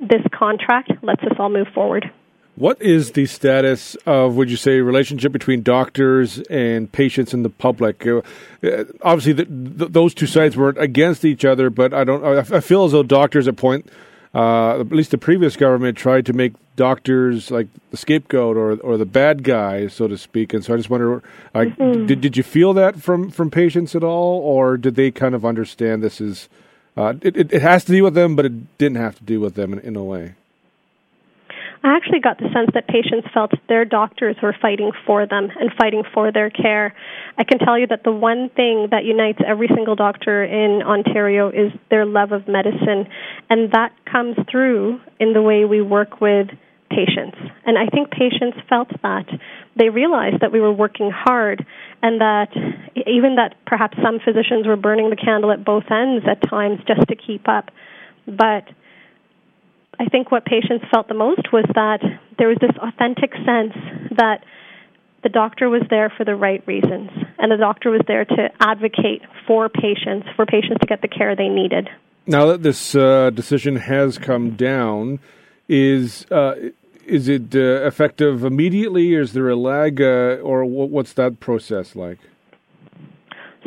[0.00, 2.10] This contract lets us all move forward.
[2.56, 7.50] What is the status of, would you say, relationship between doctors and patients and the
[7.50, 8.04] public?
[8.04, 8.22] Uh,
[9.00, 12.24] obviously, the, the, those two sides weren't against each other, but I don't.
[12.52, 13.88] I feel as though doctors at point
[14.38, 18.96] uh, at least the previous government tried to make doctors like the scapegoat or or
[18.96, 20.54] the bad guy, so to speak.
[20.54, 22.06] And so I just wonder, like, mm-hmm.
[22.06, 25.44] did did you feel that from from patients at all, or did they kind of
[25.44, 26.48] understand this is
[26.96, 29.56] uh, it, it has to do with them, but it didn't have to do with
[29.56, 30.34] them in, in a way?
[31.84, 35.70] I actually got the sense that patients felt their doctors were fighting for them and
[35.78, 36.94] fighting for their care.
[37.36, 41.48] I can tell you that the one thing that unites every single doctor in Ontario
[41.48, 43.06] is their love of medicine,
[43.48, 46.48] and that comes through in the way we work with
[46.90, 47.36] patients.
[47.64, 49.26] And I think patients felt that.
[49.76, 51.64] They realized that we were working hard
[52.02, 52.48] and that
[53.06, 57.06] even that perhaps some physicians were burning the candle at both ends at times just
[57.08, 57.70] to keep up.
[58.26, 58.64] But
[60.00, 62.00] I think what patients felt the most was that
[62.38, 63.74] there was this authentic sense
[64.16, 64.44] that
[65.22, 69.22] the doctor was there for the right reasons, and the doctor was there to advocate
[69.46, 71.88] for patients, for patients to get the care they needed.
[72.26, 75.18] Now that this uh, decision has come down,
[75.68, 76.54] is uh,
[77.04, 79.14] is it uh, effective immediately?
[79.14, 82.18] Is there a lag, uh, or what's that process like?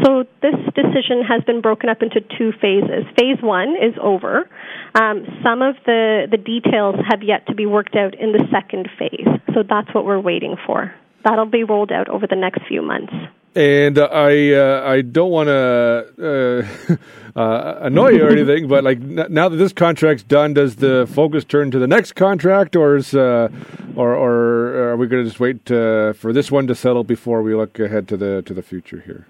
[0.03, 3.05] So this decision has been broken up into two phases.
[3.17, 4.49] Phase one is over.
[4.95, 8.89] Um, some of the, the details have yet to be worked out in the second
[8.97, 9.27] phase.
[9.53, 10.93] So that's what we're waiting for.
[11.23, 13.13] That'll be rolled out over the next few months.
[13.53, 16.95] And uh, I uh, I don't want to uh,
[17.39, 21.05] uh, annoy you or anything, but like n- now that this contract's done, does the
[21.13, 23.49] focus turn to the next contract, or is uh,
[23.97, 27.41] or, or are we going to just wait uh, for this one to settle before
[27.43, 29.27] we look ahead to the to the future here?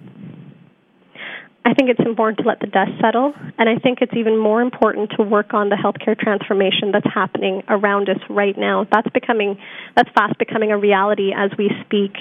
[1.63, 4.61] I think it's important to let the dust settle, and I think it's even more
[4.61, 8.87] important to work on the healthcare transformation that's happening around us right now.
[8.91, 9.59] That's becoming
[9.95, 12.13] that's fast becoming a reality as we speak.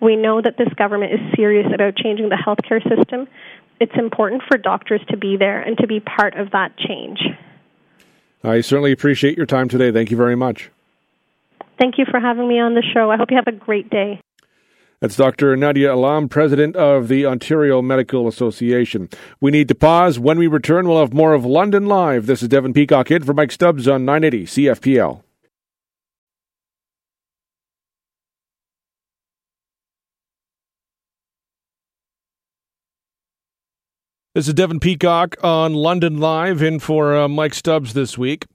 [0.00, 3.28] We know that this government is serious about changing the healthcare system.
[3.80, 7.20] It's important for doctors to be there and to be part of that change.
[8.42, 9.92] I certainly appreciate your time today.
[9.92, 10.70] Thank you very much.
[11.78, 13.10] Thank you for having me on the show.
[13.10, 14.20] I hope you have a great day.
[15.00, 15.54] That's Dr.
[15.56, 19.10] Nadia Alam, president of the Ontario Medical Association.
[19.40, 20.18] We need to pause.
[20.18, 22.24] When we return, we'll have more of London Live.
[22.24, 25.22] This is Devin Peacock in for Mike Stubbs on 980 CFPL.
[34.32, 38.46] This is Devin Peacock on London Live in for uh, Mike Stubbs this week.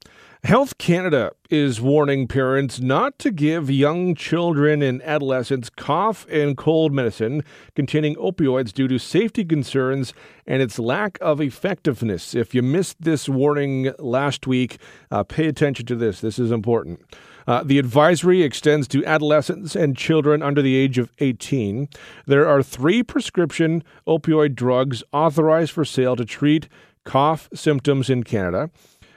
[0.43, 6.91] Health Canada is warning parents not to give young children and adolescents cough and cold
[6.91, 7.43] medicine
[7.75, 10.15] containing opioids due to safety concerns
[10.47, 12.33] and its lack of effectiveness.
[12.33, 14.79] If you missed this warning last week,
[15.11, 16.21] uh, pay attention to this.
[16.21, 17.01] This is important.
[17.45, 21.87] Uh, the advisory extends to adolescents and children under the age of 18.
[22.25, 26.67] There are three prescription opioid drugs authorized for sale to treat
[27.03, 28.71] cough symptoms in Canada.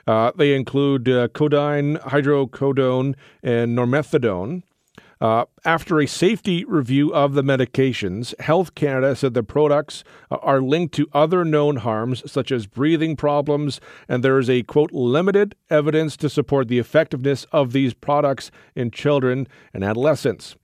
[0.06, 4.62] Uh, they include uh, codeine, hydrocodone, and normethadone.
[5.20, 10.60] Uh, after a safety review of the medications, Health Canada said the products uh, are
[10.60, 15.54] linked to other known harms such as breathing problems, and there is a quote limited
[15.70, 20.56] evidence to support the effectiveness of these products in children and adolescents.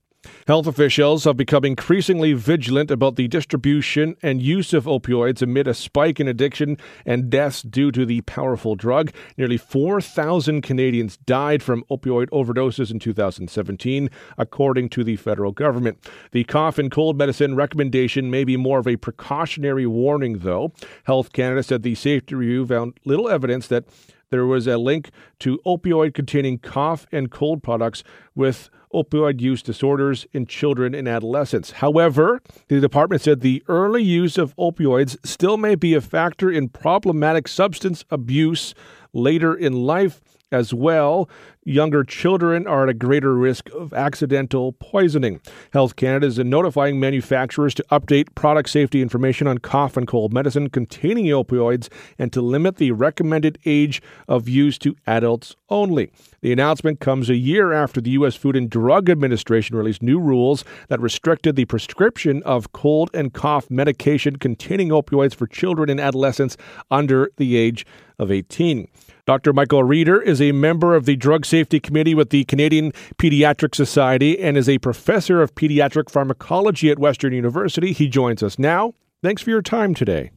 [0.47, 5.73] Health officials have become increasingly vigilant about the distribution and use of opioids amid a
[5.73, 9.11] spike in addiction and deaths due to the powerful drug.
[9.37, 15.97] Nearly 4,000 Canadians died from opioid overdoses in 2017, according to the federal government.
[16.31, 20.73] The cough and cold medicine recommendation may be more of a precautionary warning, though.
[21.05, 23.85] Health Canada said the safety review found little evidence that
[24.29, 28.03] there was a link to opioid containing cough and cold products
[28.33, 31.71] with opioid use disorders in children and adolescents.
[31.71, 36.69] However, the department said the early use of opioids still may be a factor in
[36.69, 38.73] problematic substance abuse
[39.13, 40.21] later in life
[40.51, 41.29] as well,
[41.63, 45.39] younger children are at a greater risk of accidental poisoning.
[45.73, 50.69] Health Canada is notifying manufacturers to update product safety information on cough and cold medicine
[50.69, 51.87] containing opioids
[52.17, 56.11] and to limit the recommended age of use to adults only.
[56.41, 58.35] The announcement comes a year after the U.S.
[58.35, 63.69] Food and Drug Administration released new rules that restricted the prescription of cold and cough
[63.69, 66.57] medication containing opioids for children and adolescents
[66.89, 67.85] under the age
[68.17, 68.87] of 18.
[69.31, 69.53] Dr.
[69.53, 74.37] Michael Rieder is a member of the Drug Safety Committee with the Canadian Pediatric Society
[74.37, 77.93] and is a professor of pediatric pharmacology at Western University.
[77.93, 78.93] He joins us now.
[79.23, 80.31] Thanks for your time today.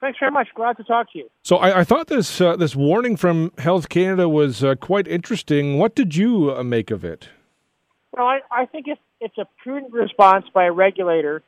[0.00, 0.48] Thanks very much.
[0.56, 1.30] Glad to talk to you.
[1.44, 5.78] So I, I thought this uh, this warning from Health Canada was uh, quite interesting.
[5.78, 7.28] What did you uh, make of it?
[8.10, 11.44] Well, I, I think it's it's a prudent response by a regulator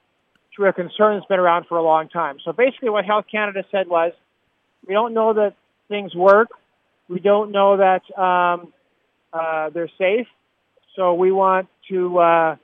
[0.57, 2.37] to a concern that's been around for a long time.
[2.45, 4.13] So basically, what Health Canada said was,
[4.87, 5.57] we don't know that
[5.89, 6.51] things work.
[7.09, 8.73] We don't know that um,
[9.33, 10.27] uh, they're safe.
[10.97, 12.57] So we want to uh,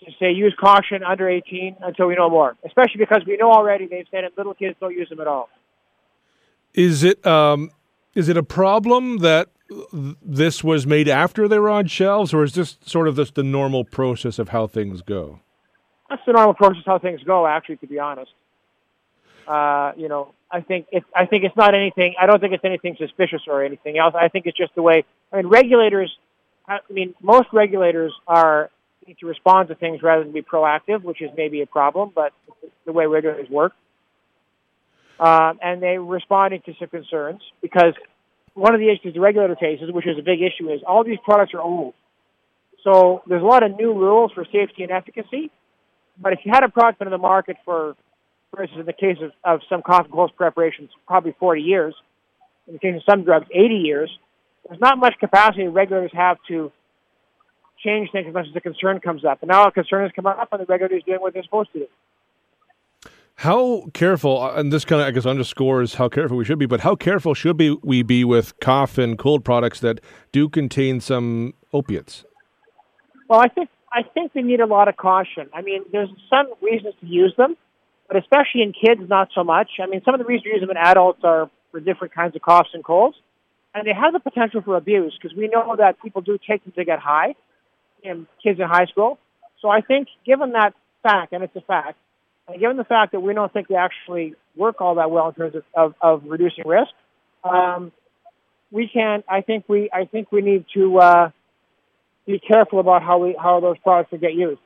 [0.00, 3.86] to say use caution under 18 until we know more, especially because we know already
[3.86, 5.48] they've said that little kids don't use them at all.
[6.74, 7.70] Is it um,
[8.14, 9.48] is it a problem that
[10.22, 13.42] this was made after they were on shelves, or is this sort of just the
[13.42, 15.40] normal process of how things go?
[16.10, 17.46] That's the normal process how things go.
[17.46, 18.30] Actually, to be honest,
[19.46, 22.14] uh, you know, I think it, I think it's not anything.
[22.20, 24.14] I don't think it's anything suspicious or anything else.
[24.16, 25.04] I think it's just the way.
[25.32, 26.16] I mean, regulators.
[26.66, 28.70] I mean, most regulators are
[29.06, 32.32] need to respond to things rather than be proactive, which is maybe a problem, but
[32.86, 33.72] the way regulators work.
[35.20, 37.94] Um, and they responding to some concerns because
[38.54, 41.18] one of the issues the regulator faces, which is a big issue, is all these
[41.24, 41.94] products are old.
[42.82, 45.50] So there's a lot of new rules for safety and efficacy.
[46.20, 47.96] But if you had a product in the market for
[48.62, 51.94] instance, in the case of, of some cough and cold preparations, probably 40 years.
[52.66, 54.10] In the case of some drugs, 80 years.
[54.66, 56.72] There's not much capacity regulators have to
[57.84, 59.42] change things unless the concern comes up.
[59.42, 61.80] And now a concern has come up, and the regulators doing what they're supposed to
[61.80, 61.86] do.
[63.36, 66.66] How careful, uh, and this kind of, I guess, underscores how careful we should be,
[66.66, 70.00] but how careful should be, we be with cough and cold products that
[70.32, 72.24] do contain some opiates?
[73.28, 75.48] Well, I think I think we need a lot of caution.
[75.52, 77.56] I mean, there's some reasons to use them
[78.08, 79.68] but especially in kids, not so much.
[79.82, 82.36] I mean, some of the reasons we use them in adults are for different kinds
[82.36, 83.16] of coughs and colds,
[83.74, 86.72] and they have the potential for abuse because we know that people do take them
[86.76, 87.34] to get high,
[88.02, 89.18] in kids in high school.
[89.60, 91.98] So I think, given that fact, and it's a fact,
[92.46, 95.34] and given the fact that we don't think they actually work all that well in
[95.34, 96.92] terms of, of, of reducing risk,
[97.42, 97.90] um,
[98.70, 99.24] we can.
[99.28, 99.88] I think we.
[99.92, 101.30] I think we need to uh,
[102.26, 104.60] be careful about how we how those products will get used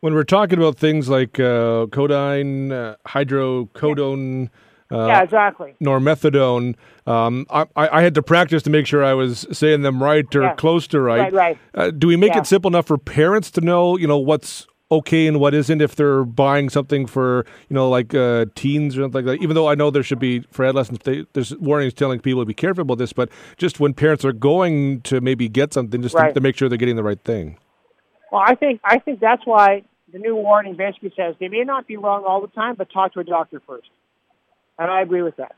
[0.00, 4.50] when we're talking about things like uh, codeine, uh, hydrocodone,
[4.92, 5.74] uh, yeah, exactly.
[5.80, 6.74] Normethadone.
[7.06, 10.42] Um, I, I, had to practice to make sure I was saying them right or
[10.42, 10.54] yeah.
[10.54, 11.20] close to right.
[11.20, 11.58] Right, right.
[11.74, 12.40] Uh, do we make yeah.
[12.40, 15.94] it simple enough for parents to know, you know, what's okay and what isn't if
[15.94, 19.42] they're buying something for, you know, like uh, teens or something like that?
[19.44, 22.46] Even though I know there should be for adolescents, they, there's warnings telling people to
[22.46, 26.16] be careful about this, but just when parents are going to maybe get something, just
[26.16, 26.28] right.
[26.28, 27.58] to, to make sure they're getting the right thing.
[28.30, 31.86] Well, I think I think that's why the new warning basically says they may not
[31.86, 33.88] be wrong all the time, but talk to a doctor first.
[34.78, 35.54] And I agree with that.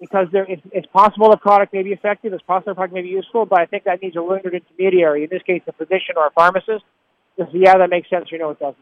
[0.00, 3.02] because there, it's, it's possible the product may be effective, it's possible the product may
[3.02, 6.14] be useful, but I think that needs a learned intermediary, in this case, a physician
[6.16, 6.84] or a pharmacist.
[7.38, 8.76] Just, yeah, that makes sense, or no, it doesn't.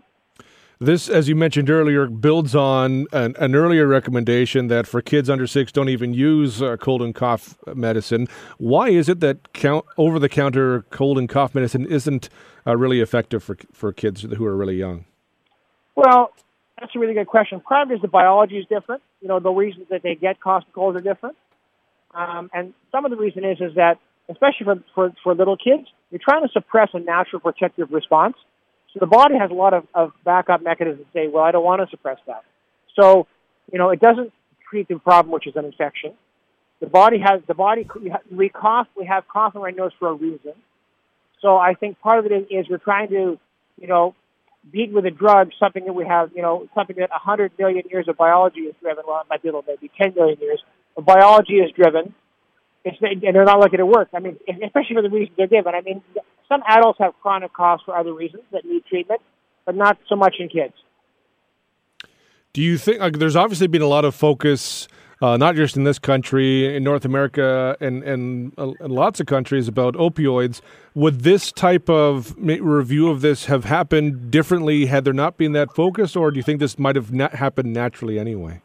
[0.78, 5.46] This, as you mentioned earlier, builds on an, an, earlier recommendation that for kids under
[5.46, 8.28] six, don't even use uh, cold and cough medicine.
[8.58, 12.28] Why is it that count, over-the-counter cold and cough medicine isn't
[12.66, 15.06] uh, really effective for for kids who are really young?
[15.94, 16.32] Well,
[16.78, 17.58] that's a really good question.
[17.60, 19.02] Part is the biology is different.
[19.22, 21.36] You know, the reasons that they get cough and colds are different,
[22.14, 23.98] um, and some of the reason is is that
[24.28, 28.36] especially for, for for little kids, you're trying to suppress a natural protective response
[28.92, 31.64] so the body has a lot of, of backup mechanisms to say, well, I don't
[31.64, 32.44] want to suppress that.
[32.98, 33.26] So,
[33.72, 34.32] you know, it doesn't
[34.68, 36.14] treat the problem, which is an infection.
[36.80, 37.86] The body has, the body,
[38.30, 40.52] we cough, we have cough in our nose for a reason.
[41.40, 43.38] So I think part of it is we're trying to,
[43.80, 44.14] you know,
[44.70, 48.08] beat with a drug something that we have, you know, something that 100 million years
[48.08, 50.62] of biology is driven, well, it might be a little, maybe 10 million years
[50.96, 52.14] of biology is driven,
[52.84, 54.08] it's, and they're not looking to work.
[54.14, 55.74] I mean, especially for the reasons they're given.
[55.74, 56.02] I mean,
[56.48, 59.20] some adults have chronic coughs for other reasons that need treatment,
[59.64, 60.74] but not so much in kids.
[62.52, 64.88] Do you think like, there's obviously been a lot of focus,
[65.20, 69.26] uh, not just in this country, in North America, and and, uh, and lots of
[69.26, 70.62] countries about opioids?
[70.94, 75.74] Would this type of review of this have happened differently had there not been that
[75.74, 78.62] focus, or do you think this might have not happened naturally anyway?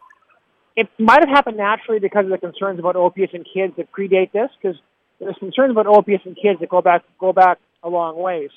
[0.77, 4.31] It might have happened naturally because of the concerns about opiates in kids that predate
[4.31, 4.79] this, because
[5.19, 8.49] there's concerns about opiates in kids that go back go back a long ways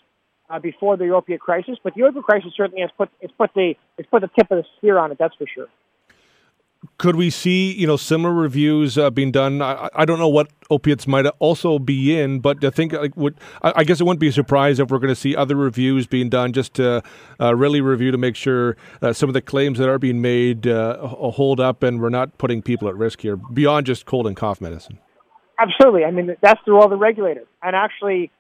[0.51, 1.77] uh, before the opiate crisis.
[1.83, 4.59] But the opiate crisis certainly has put it's put the it's put the tip of
[4.59, 5.19] the spear on it.
[5.19, 5.67] That's for sure.
[6.99, 9.63] Could we see you know similar reviews uh, being done?
[9.63, 13.37] I, I, don't know what opiates might also be in, but I think like would
[13.63, 16.07] I, I guess it wouldn't be a surprise if we're going to see other reviews
[16.07, 17.03] being done just to
[17.41, 20.67] uh, really review to make sure uh, some of the claims that are being made
[20.67, 24.37] uh, hold up and we're not putting people at risk here beyond just cold and
[24.37, 24.99] cough medicine.
[25.59, 26.05] Absolutely.
[26.05, 27.45] I mean, that's the role of the regulator.
[27.63, 28.31] And actually,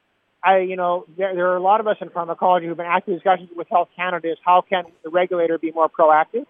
[0.45, 3.15] I, you know, there, there are a lot of us in pharmacology who've been active
[3.15, 6.45] discussions with Health Canada is how can the regulator be more proactive?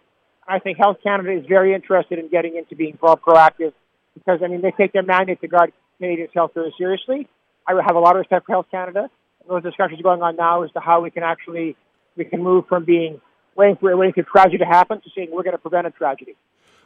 [0.47, 3.73] I think Health Canada is very interested in getting into being more proactive
[4.15, 7.29] because, I mean, they take their mandate to guard Canadians' health very seriously.
[7.67, 9.09] I have a lot of respect for Health Canada.
[9.49, 11.77] Those discussions going on now as to how we can actually
[12.17, 13.21] we can move from being
[13.57, 16.35] waiting for waiting for tragedy to happen to saying we're going to prevent a tragedy.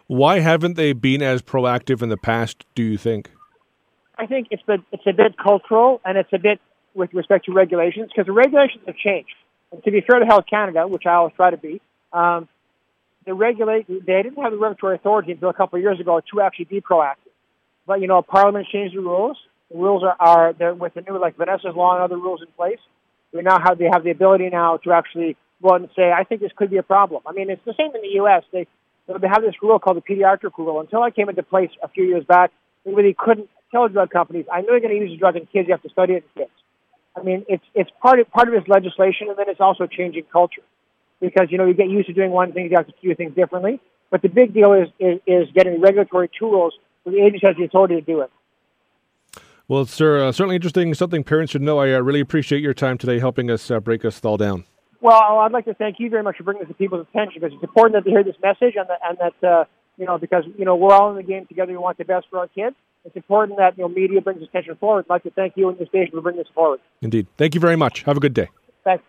[0.08, 2.64] Why haven't they been as proactive in the past?
[2.74, 3.30] Do you think?
[4.16, 6.60] I think it's the it's a bit cultural and it's a bit
[6.94, 9.34] with respect to regulations because the regulations have changed.
[9.72, 11.80] And to be fair to Health Canada, which I always try to be,
[12.12, 12.48] um,
[13.26, 16.40] the regulate they didn't have the regulatory authority until a couple of years ago to
[16.40, 17.34] actually be proactive.
[17.86, 19.36] But you know, Parliament changed the rules.
[19.70, 22.48] The rules are are they're with the new like Vanessa's law and other rules in
[22.56, 22.78] place.
[23.32, 26.24] We now have they have the ability now to actually go out and say, I
[26.24, 27.22] think this could be a problem.
[27.26, 28.44] I mean, it's the same in the U.S.
[28.50, 28.66] They
[29.06, 30.80] they have this rule called the pediatric rule.
[30.80, 32.50] Until I came into place a few years back,
[32.84, 35.46] they really couldn't tell drug companies, I know you're going to use a drug in
[35.46, 36.52] kids, you have to study it in kids.
[37.18, 40.24] I mean, it's it's part of part of its legislation, and then it's also changing
[40.32, 40.62] culture
[41.20, 43.34] because you know you get used to doing one thing, you have to do things
[43.34, 43.80] differently.
[44.10, 47.64] But the big deal is is, is getting regulatory tools so the agency has the
[47.64, 48.30] authority to do it.
[49.66, 50.94] Well, sir, uh, certainly interesting.
[50.94, 51.78] Something parents should know.
[51.78, 54.64] I uh, really appreciate your time today, helping us uh, break us all down.
[55.00, 57.54] Well, I'd like to thank you very much for bringing this to people's attention because
[57.54, 59.64] it's important that they hear this message and that, and that uh,
[59.96, 61.72] you know because you know we're all in the game together.
[61.72, 64.76] We want the best for our kids it's important that you know media brings attention
[64.76, 65.06] forward.
[65.08, 66.80] I'd like to thank you and the station for bringing this forward.
[67.02, 67.26] Indeed.
[67.36, 68.02] Thank you very much.
[68.02, 68.48] Have a good day.
[68.84, 69.04] Thanks.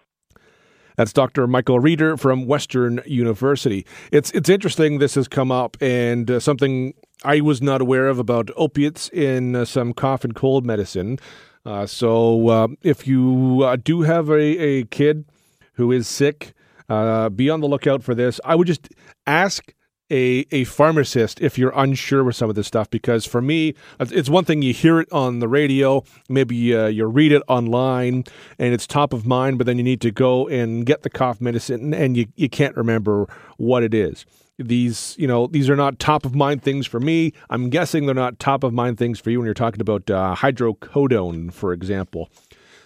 [0.96, 1.48] That's Dr.
[1.48, 3.86] Michael Rieder from Western University.
[4.12, 5.00] It's it's interesting.
[5.00, 9.56] This has come up, and uh, something I was not aware of about opiates in
[9.56, 11.20] uh, some cough and cold medicine.
[11.66, 15.26] Uh, so, uh, if you uh, do have a, a kid
[15.74, 16.54] who is sick,
[16.90, 18.40] uh, be on the lookout for this.
[18.44, 18.90] I would just
[19.28, 19.74] ask
[20.12, 24.30] a, a pharmacist if you're unsure with some of this stuff because for me it's
[24.30, 28.24] one thing you hear it on the radio maybe uh, you read it online
[28.57, 31.39] and it's top of mind but then you need to go and get the cough
[31.39, 34.26] medicine and you, you can't remember what it is.
[34.57, 37.32] These you know these are not top of mind things for me.
[37.49, 40.36] I'm guessing they're not top of mind things for you when you're talking about uh,
[40.38, 42.30] hydrocodone for example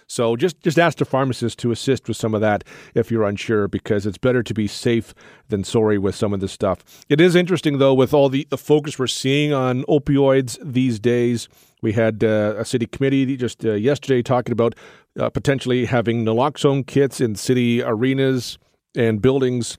[0.06, 3.68] so just just ask the pharmacist to assist with some of that if you're unsure,
[3.68, 5.14] because it's better to be safe
[5.48, 7.04] than sorry with some of this stuff.
[7.08, 11.48] It is interesting though, with all the, the focus we're seeing on opioids these days.
[11.82, 14.74] We had uh, a city committee just uh, yesterday talking about
[15.18, 18.58] uh, potentially having naloxone kits in city arenas
[18.96, 19.76] and buildings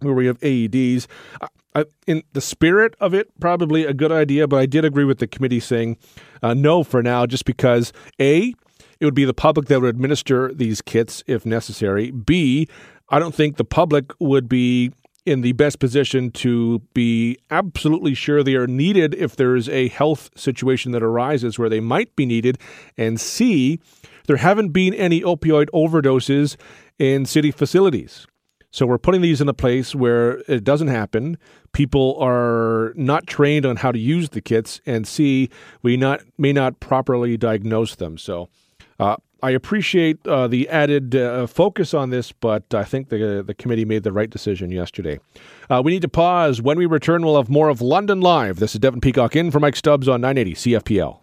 [0.00, 1.06] where we have AEDs.
[2.06, 5.26] in the spirit of it, probably a good idea, but I did agree with the
[5.26, 5.96] committee saying
[6.42, 8.54] uh, no for now, just because A,
[9.00, 12.10] it would be the public that would administer these kits if necessary.
[12.10, 12.68] B,
[13.08, 14.92] I don't think the public would be
[15.24, 20.30] in the best position to be absolutely sure they are needed if there's a health
[20.36, 22.58] situation that arises where they might be needed,
[22.96, 23.80] and C,
[24.28, 26.56] there haven't been any opioid overdoses
[26.98, 28.26] in city facilities.
[28.70, 31.38] So we're putting these in a place where it doesn't happen.
[31.72, 35.48] People are not trained on how to use the kits, and C,
[35.82, 38.18] we not may not properly diagnose them.
[38.18, 38.48] So
[38.98, 43.54] uh, I appreciate uh, the added uh, focus on this, but I think the the
[43.54, 45.20] committee made the right decision yesterday.
[45.68, 46.62] Uh, we need to pause.
[46.62, 48.58] When we return, we'll have more of London Live.
[48.58, 51.20] This is Devin Peacock in for Mike Stubbs on 980 CFPL.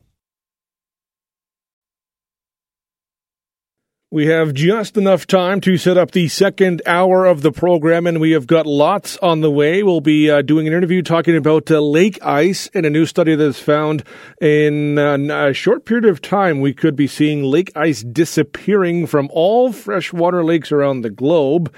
[4.14, 8.22] We have just enough time to set up the second hour of the program, and
[8.22, 9.82] we have got lots on the way.
[9.82, 13.34] We'll be uh, doing an interview talking about uh, lake ice and a new study
[13.34, 14.04] that's found
[14.40, 19.32] in uh, a short period of time we could be seeing lake ice disappearing from
[19.34, 21.74] all freshwater lakes around the globe.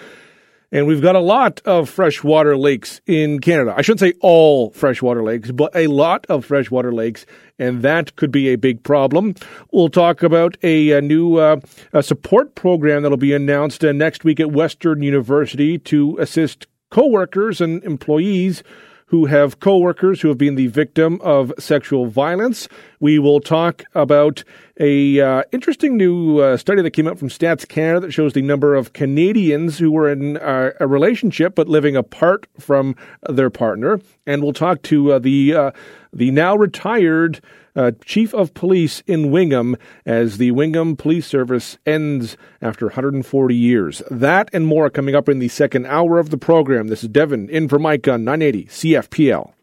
[0.76, 3.73] And we've got a lot of freshwater lakes in Canada.
[3.78, 7.26] I shouldn't say all freshwater lakes, but a lot of freshwater lakes,
[7.57, 9.36] and that could be a big problem.
[9.71, 11.61] We'll talk about a, a new uh,
[11.93, 17.61] a support program that'll be announced uh, next week at Western University to assist coworkers
[17.61, 18.61] and employees
[19.08, 22.68] who have coworkers who have been the victim of sexual violence.
[22.99, 24.43] We will talk about
[24.80, 28.41] a uh, interesting new uh, study that came out from Stats Canada that shows the
[28.41, 32.95] number of Canadians who were in uh, a relationship but living apart from
[33.30, 35.72] their partner, and we'll talk to uh, the uh,
[36.12, 37.41] the now retired
[37.76, 44.01] uh, chief of police in Wingham as the Wingham Police Service ends after 140 years.
[44.09, 46.88] That and more coming up in the second hour of the program.
[46.88, 49.53] This is Devin in for Mike on 980 CFPL.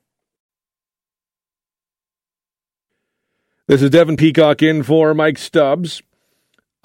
[3.68, 6.02] This is Devin Peacock in for Mike Stubbs.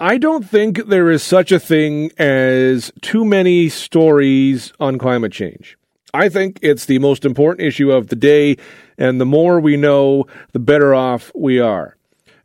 [0.00, 5.76] I don't think there is such a thing as too many stories on climate change.
[6.14, 8.56] I think it's the most important issue of the day,
[8.98, 11.96] and the more we know, the better off we are.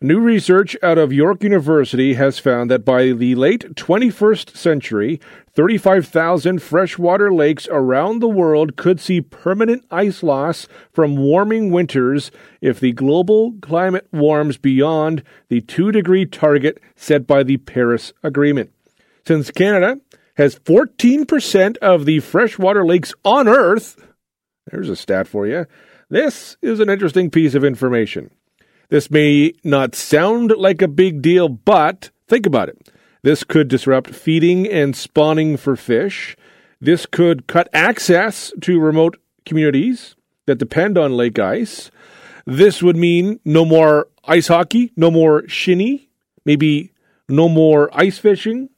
[0.04, 5.22] New research out of York University has found that by the late 21st century,
[5.56, 12.82] 35,000 freshwater lakes around the world could see permanent ice loss from warming winters if
[12.82, 18.72] the global climate warms beyond the 2 degree target set by the Paris Agreement.
[19.26, 20.02] Since Canada
[20.36, 24.06] has 14% of the freshwater lakes on Earth.
[24.70, 25.66] There's a stat for you.
[26.14, 28.30] This is an interesting piece of information.
[28.90, 32.92] This may not sound like a big deal, but think about it.
[33.24, 36.38] This could disrupt feeding and spawning for fish.
[36.80, 41.90] This could cut access to remote communities that depend on lake ice.
[42.46, 46.10] This would mean no more ice hockey, no more shinny,
[46.46, 46.92] maybe
[47.28, 48.70] no more ice fishing,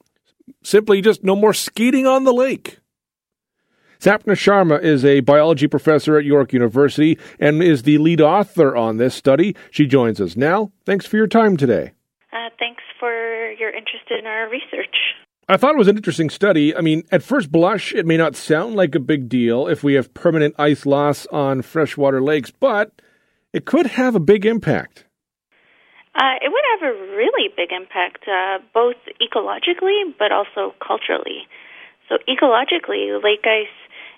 [0.62, 2.78] Simply just no more skating on the lake.
[4.06, 8.98] Sapna Sharma is a biology professor at York University and is the lead author on
[8.98, 9.56] this study.
[9.72, 10.70] She joins us now.
[10.84, 11.90] Thanks for your time today.
[12.32, 13.10] Uh, thanks for
[13.58, 14.94] your interest in our research.
[15.48, 16.72] I thought it was an interesting study.
[16.72, 19.94] I mean, at first blush, it may not sound like a big deal if we
[19.94, 22.92] have permanent ice loss on freshwater lakes, but
[23.52, 25.04] it could have a big impact.
[26.14, 31.48] Uh, it would have a really big impact, uh, both ecologically but also culturally.
[32.08, 33.66] So, ecologically, lake ice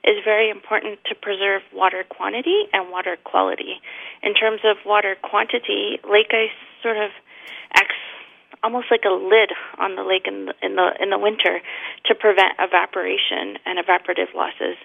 [0.08, 3.76] is very important to preserve water quantity and water quality.
[4.22, 7.10] In terms of water quantity, lake ice sort of
[7.74, 8.00] acts
[8.62, 11.60] almost like a lid on the lake in the, in the in the winter
[12.06, 14.76] to prevent evaporation and evaporative losses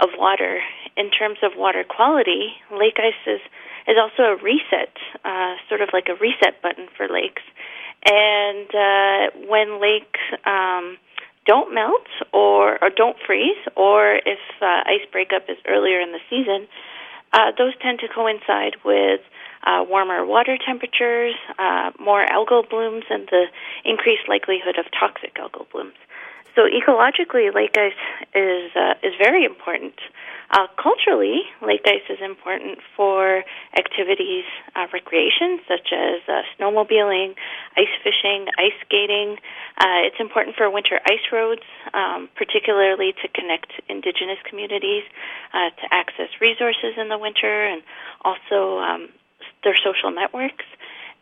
[0.00, 0.60] of water.
[0.96, 3.40] In terms of water quality, lake ice is
[3.88, 7.42] is also a reset, uh, sort of like a reset button for lakes.
[8.04, 10.98] And uh, when lakes um,
[11.48, 16.20] don't melt or, or don't freeze, or if uh, ice breakup is earlier in the
[16.28, 16.68] season,
[17.32, 19.20] uh, those tend to coincide with
[19.64, 23.46] uh, warmer water temperatures, uh, more algal blooms, and the
[23.84, 25.96] increased likelihood of toxic algal blooms.
[26.58, 27.92] So ecologically, lake ice
[28.34, 29.94] is uh, is very important.
[30.50, 33.44] Uh, culturally, lake ice is important for
[33.78, 34.42] activities,
[34.74, 37.36] uh, recreation such as uh, snowmobiling,
[37.76, 39.38] ice fishing, ice skating.
[39.78, 41.62] Uh, it's important for winter ice roads,
[41.94, 45.04] um, particularly to connect indigenous communities
[45.54, 47.82] uh, to access resources in the winter and
[48.24, 49.08] also um,
[49.62, 50.66] their social networks.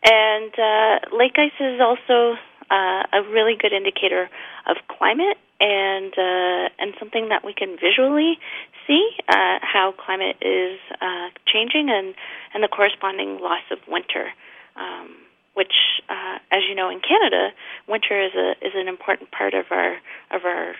[0.03, 4.29] And uh, lake ice is also uh, a really good indicator
[4.67, 8.37] of climate and uh, and something that we can visually
[8.85, 12.13] see uh, how climate is uh, changing and
[12.53, 14.27] and the corresponding loss of winter.
[14.75, 15.15] Um,
[15.53, 15.73] which,
[16.07, 17.49] uh, as you know, in Canada,
[17.87, 19.93] winter is a is an important part of our
[20.29, 20.75] of our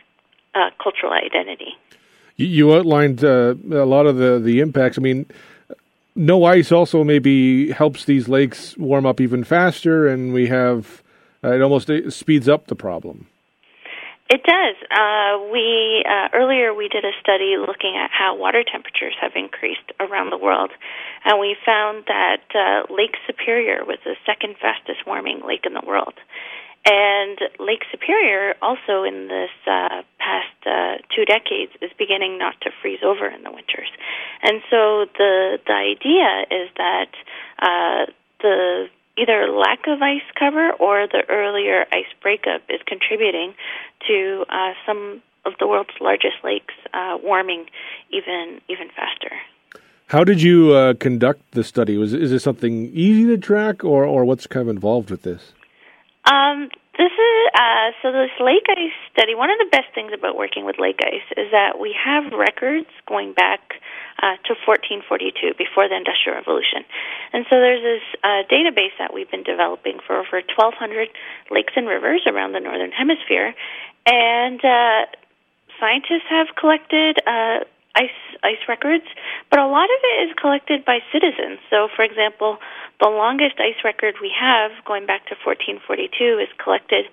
[0.54, 1.76] uh, cultural identity.
[2.36, 5.00] You outlined uh, a lot of the, the impacts.
[5.00, 5.26] I mean,
[6.16, 11.02] no ice also maybe helps these lakes warm up even faster, and we have
[11.44, 13.28] it almost speeds up the problem.
[14.30, 14.76] It does.
[14.92, 19.88] Uh, we uh, earlier we did a study looking at how water temperatures have increased
[20.02, 20.72] around the world,
[21.24, 25.84] and we found that uh, Lake Superior was the second fastest warming lake in the
[25.86, 26.16] world.
[26.84, 32.70] And Lake Superior, also in this uh, past uh, two decades, is beginning not to
[32.82, 33.92] freeze over in the winters.
[34.44, 37.12] And so the the idea is that
[37.64, 38.12] uh,
[38.42, 43.54] the either lack of ice cover or the earlier ice breakup is contributing
[44.08, 47.66] to uh, some of the world's largest lakes uh, warming
[48.12, 49.32] even even faster.
[50.08, 51.98] How did you uh, conduct the study?
[51.98, 55.54] Was is this something easy to track, or or what's kind of involved with this?
[56.26, 59.36] Um, this is uh, so this lake ice study.
[59.36, 62.88] One of the best things about working with lake ice is that we have records
[63.08, 63.60] going back
[64.22, 66.86] uh, to 1442, before the Industrial Revolution,
[67.34, 71.10] and so there's this uh, database that we've been developing for over 1,200
[71.52, 73.54] lakes and rivers around the northern hemisphere,
[74.06, 75.06] and uh,
[75.80, 77.20] scientists have collected.
[77.26, 77.66] Uh,
[77.98, 79.06] ice ice records,
[79.50, 81.58] but a lot of it is collected by citizens.
[81.72, 82.60] So, for example,
[83.02, 87.06] the longest ice record we have, going back to 1442, is collected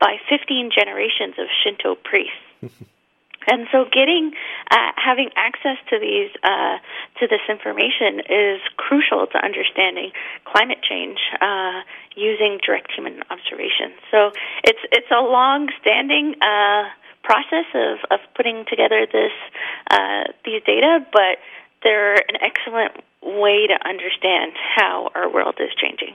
[0.00, 2.40] by 15 generations of Shinto priests.
[3.46, 4.32] and so, getting
[4.70, 6.76] uh, having access to these uh,
[7.20, 10.12] to this information is crucial to understanding
[10.44, 11.80] climate change uh,
[12.16, 13.96] using direct human observation.
[14.10, 14.32] So,
[14.64, 19.32] it's it's a long-standing uh, process of, of putting together this
[19.90, 21.40] uh, these data, but
[21.82, 26.14] they're an excellent way to understand how our world is changing.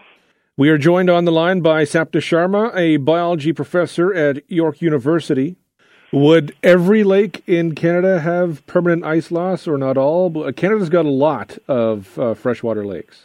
[0.57, 5.57] We are joined on the line by Sapna Sharma, a biology professor at York University.
[6.15, 10.49] Would every lake in Canada have permanent ice loss or not all?
[10.53, 13.23] Canada's got a lot of uh, freshwater lakes.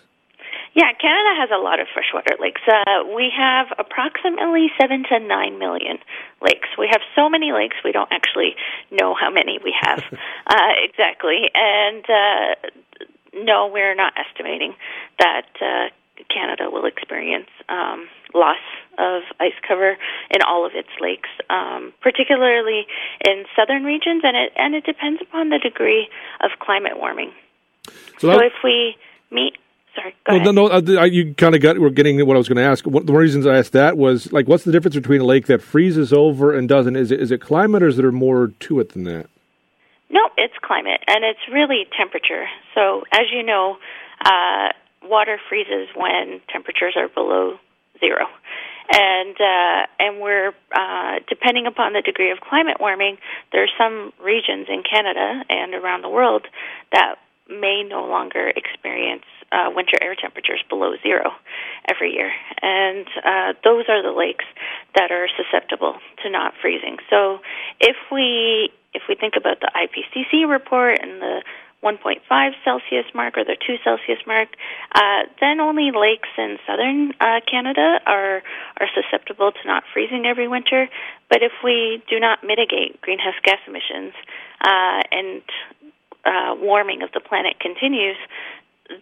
[0.75, 2.63] Yeah, Canada has a lot of freshwater lakes.
[2.67, 5.99] Uh, we have approximately seven to nine million
[6.43, 6.67] lakes.
[6.77, 8.57] We have so many lakes, we don't actually
[8.91, 10.03] know how many we have
[10.49, 11.49] uh, exactly.
[11.55, 12.55] And uh,
[13.35, 14.75] no, we're not estimating
[15.21, 15.95] that uh,
[16.29, 18.63] Canada will experience um, loss
[18.99, 19.97] of ice cover
[20.31, 22.87] in all of its lakes, um, particularly
[23.27, 26.09] in southern regions, and it and it depends upon the degree
[26.43, 27.33] of climate warming.
[28.19, 28.97] So, so if we
[29.31, 29.57] meet
[29.95, 30.55] Sorry, go well, ahead.
[30.55, 31.79] No, no, uh, you kind of got.
[31.79, 32.87] We're getting what I was going to ask.
[32.87, 35.47] One of the reasons I asked that was like, what's the difference between a lake
[35.47, 36.95] that freezes over and doesn't?
[36.95, 39.27] Is it is it climate, or is there more to it than that?
[40.09, 42.47] No, it's climate, and it's really temperature.
[42.75, 43.79] So, as you know,
[44.25, 44.69] uh,
[45.03, 47.59] water freezes when temperatures are below
[47.99, 48.27] zero,
[48.93, 53.19] and uh, and we're uh, depending upon the degree of climate warming.
[53.53, 56.47] There are some regions in Canada and around the world
[56.93, 57.17] that
[57.49, 61.33] may no longer experience uh, winter air temperatures below zero
[61.89, 62.31] every year,
[62.63, 64.45] and uh, those are the lakes
[64.95, 66.99] that are susceptible to not freezing.
[67.09, 67.41] So,
[67.81, 71.43] if we if we think about the IPCC report and the
[71.83, 74.49] 1.5 Celsius mark or the 2 Celsius mark,
[74.95, 78.43] uh, then only lakes in southern uh, Canada are
[78.79, 80.89] are susceptible to not freezing every winter.
[81.29, 84.13] But if we do not mitigate greenhouse gas emissions
[84.61, 85.43] uh, and
[86.25, 88.17] uh, warming of the planet continues,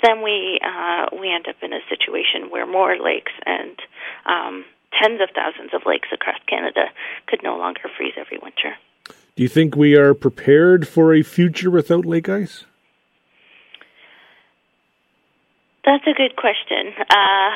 [0.02, 3.76] then we uh, we end up in a situation where more lakes and
[4.26, 4.64] um,
[5.02, 6.86] tens of thousands of lakes across Canada
[7.26, 8.76] could no longer freeze every winter.
[9.38, 12.64] Do you think we are prepared for a future without lake ice?
[15.84, 16.92] That's a good question.
[16.98, 17.54] Uh,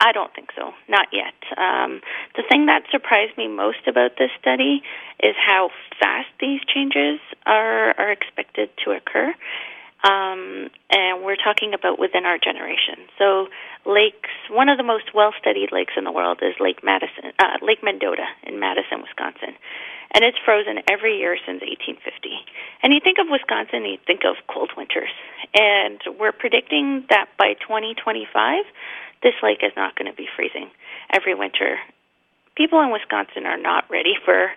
[0.00, 0.72] I don't think so.
[0.86, 1.32] Not yet.
[1.56, 2.02] Um,
[2.36, 4.82] the thing that surprised me most about this study
[5.18, 9.32] is how fast these changes are are expected to occur.
[10.04, 13.08] Um, and we're talking about within our generation.
[13.18, 13.48] So,
[13.86, 14.30] lakes.
[14.50, 18.24] One of the most well-studied lakes in the world is Lake Madison, uh, Lake Mendota
[18.44, 19.56] in Madison, Wisconsin,
[20.12, 22.04] and it's frozen every year since 1850.
[22.82, 25.12] And you think of Wisconsin, you think of cold winters,
[25.54, 28.64] and we're predicting that by 2025,
[29.22, 30.70] this lake is not going to be freezing
[31.12, 31.80] every winter.
[32.56, 34.50] People in Wisconsin are not ready for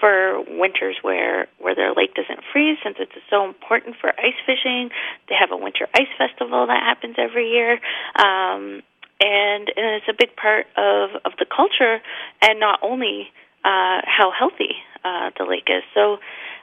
[0.00, 4.90] for winters where where their lake doesn't freeze since it's so important for ice fishing.
[5.28, 7.78] They have a winter ice festival that happens every year.
[8.16, 8.82] Um,
[9.22, 12.02] and, and it's a big part of, of the culture,
[12.40, 13.30] and not only
[13.64, 14.74] uh, how healthy
[15.04, 15.82] uh, the lake is.
[15.94, 16.18] So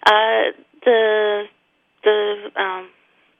[0.06, 0.52] uh,
[0.84, 1.44] the
[2.04, 2.90] the um,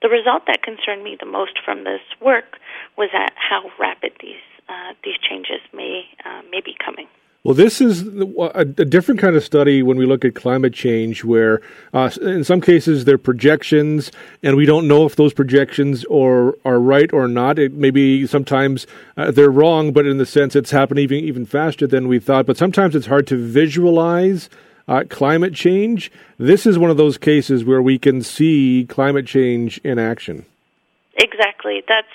[0.02, 2.56] the result that concerned me the most from this work
[2.96, 7.06] was that how rapid these uh, these changes may uh, may be coming.
[7.42, 8.02] Well, this is
[8.38, 11.62] a, different kind of study when we look at climate change, where
[11.94, 14.12] uh, in some cases they're projections,
[14.42, 17.58] and we don't know if those projections are are right or not.
[17.58, 18.86] It maybe sometimes
[19.16, 22.44] uh, they're wrong, but in the sense it's happening even even faster than we thought.
[22.44, 24.50] But sometimes it's hard to visualize
[24.86, 26.12] uh, climate change.
[26.36, 30.44] This is one of those cases where we can see climate change in action.
[31.16, 31.82] Exactly.
[31.88, 32.06] That's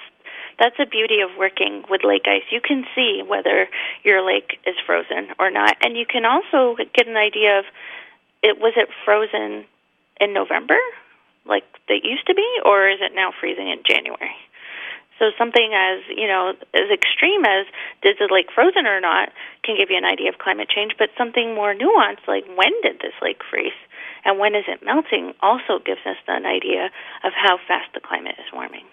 [0.59, 2.43] that's the beauty of working with lake ice.
[2.51, 3.67] You can see whether
[4.03, 7.65] your lake is frozen or not, and you can also get an idea of
[8.43, 9.65] it was it frozen
[10.21, 10.77] in November,
[11.45, 14.35] like it used to be, or is it now freezing in January?
[15.19, 17.65] So something as you know as extreme as
[18.01, 19.29] did the lake frozen or not
[19.63, 22.99] can give you an idea of climate change, but something more nuanced like when did
[22.99, 23.79] this lake freeze
[24.25, 26.91] and when is it melting also gives us an idea
[27.23, 28.83] of how fast the climate is warming.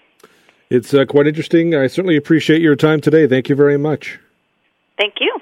[0.73, 1.75] It's uh, quite interesting.
[1.75, 3.27] I certainly appreciate your time today.
[3.27, 4.19] Thank you very much.
[4.97, 5.39] Thank you.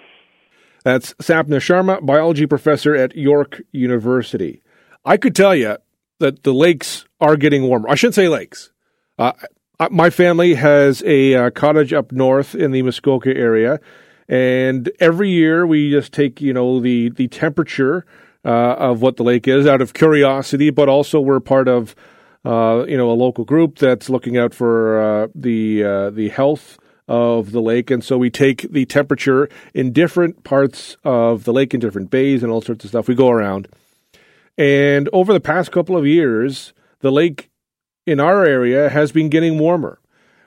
[0.83, 4.61] That's Sapna Sharma, biology professor at York University.
[5.05, 5.77] I could tell you
[6.19, 7.89] that the lakes are getting warmer.
[7.89, 8.73] I shouldn't say lakes.
[9.21, 9.31] Uh,
[9.93, 13.79] my family has a uh, cottage up north in the Muskoka area,
[14.29, 18.05] and every year we just take you know the the temperature
[18.45, 21.95] uh, of what the lake is out of curiosity, but also we're part of
[22.45, 26.79] uh, you know, a local group that's looking out for uh, the uh, the health
[27.07, 31.75] of the lake, and so we take the temperature in different parts of the lake,
[31.75, 33.09] in different bays, and all sorts of stuff.
[33.09, 33.69] We go around,
[34.57, 37.51] and over the past couple of years, the lake
[38.07, 40.01] in our area has been getting warmer.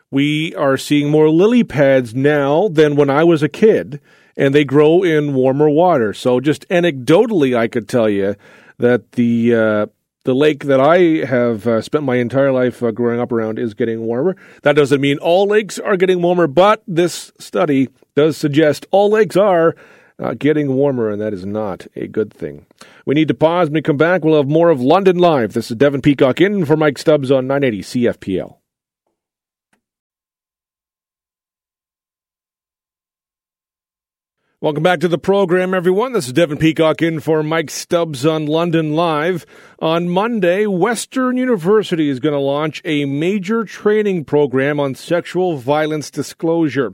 [0.10, 4.00] We are seeing more lily pads now than when I was a kid,
[4.36, 6.14] and they grow in warmer water.
[6.14, 8.36] So, just anecdotally, I could tell you
[8.78, 9.86] that the uh,
[10.24, 13.74] the lake that I have uh, spent my entire life uh, growing up around is
[13.74, 14.36] getting warmer.
[14.61, 19.36] That doesn't mean all lakes are getting warmer, but this study does suggest all lakes
[19.36, 19.76] are
[20.19, 22.65] uh, getting warmer, and that is not a good thing.
[23.05, 23.67] We need to pause.
[23.67, 25.53] When we come back, we'll have more of London Live.
[25.53, 28.55] This is Devin Peacock in for Mike Stubbs on 980 CFPL.
[34.64, 36.14] Welcome back to the program, everyone.
[36.14, 39.45] This is Devin Peacock in for Mike Stubbs on London Live.
[39.80, 46.09] On Monday, Western University is going to launch a major training program on sexual violence
[46.09, 46.93] disclosure.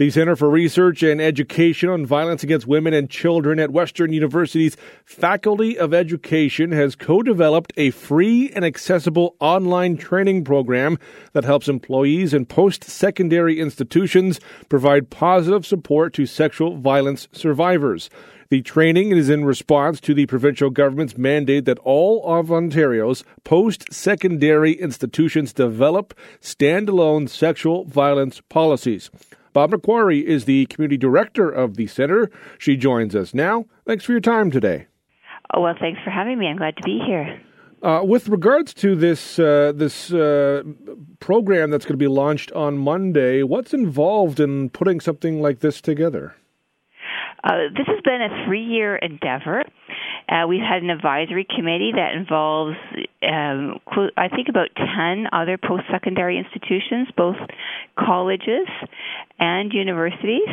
[0.00, 4.74] The Center for Research and Education on Violence Against Women and Children at Western University's
[5.04, 10.98] Faculty of Education has co developed a free and accessible online training program
[11.34, 14.40] that helps employees in post secondary institutions
[14.70, 18.08] provide positive support to sexual violence survivors.
[18.48, 23.92] The training is in response to the provincial government's mandate that all of Ontario's post
[23.92, 29.10] secondary institutions develop standalone sexual violence policies.
[29.52, 32.30] Barb MacQuarrie is the community director of the center.
[32.58, 33.66] She joins us now.
[33.86, 34.86] Thanks for your time today.
[35.52, 36.46] Oh, well, thanks for having me.
[36.46, 37.40] I'm glad to be here.
[37.82, 40.62] Uh, with regards to this uh, this uh,
[41.18, 45.80] program that's going to be launched on Monday, what's involved in putting something like this
[45.80, 46.36] together?
[47.42, 49.62] Uh, this has been a three year endeavor.
[50.30, 52.76] Uh, we've had an advisory committee that involves,
[53.22, 53.80] um,
[54.16, 57.36] I think, about 10 other post secondary institutions, both
[57.98, 58.68] colleges
[59.40, 60.48] and universities.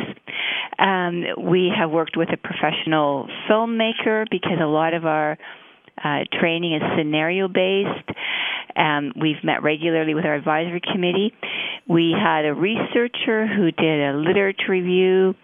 [0.80, 5.38] Um, we have worked with a professional filmmaker because a lot of our
[6.02, 8.10] uh, training is scenario based.
[8.74, 11.32] Um, we've met regularly with our advisory committee.
[11.88, 15.34] We had a researcher who did a literature review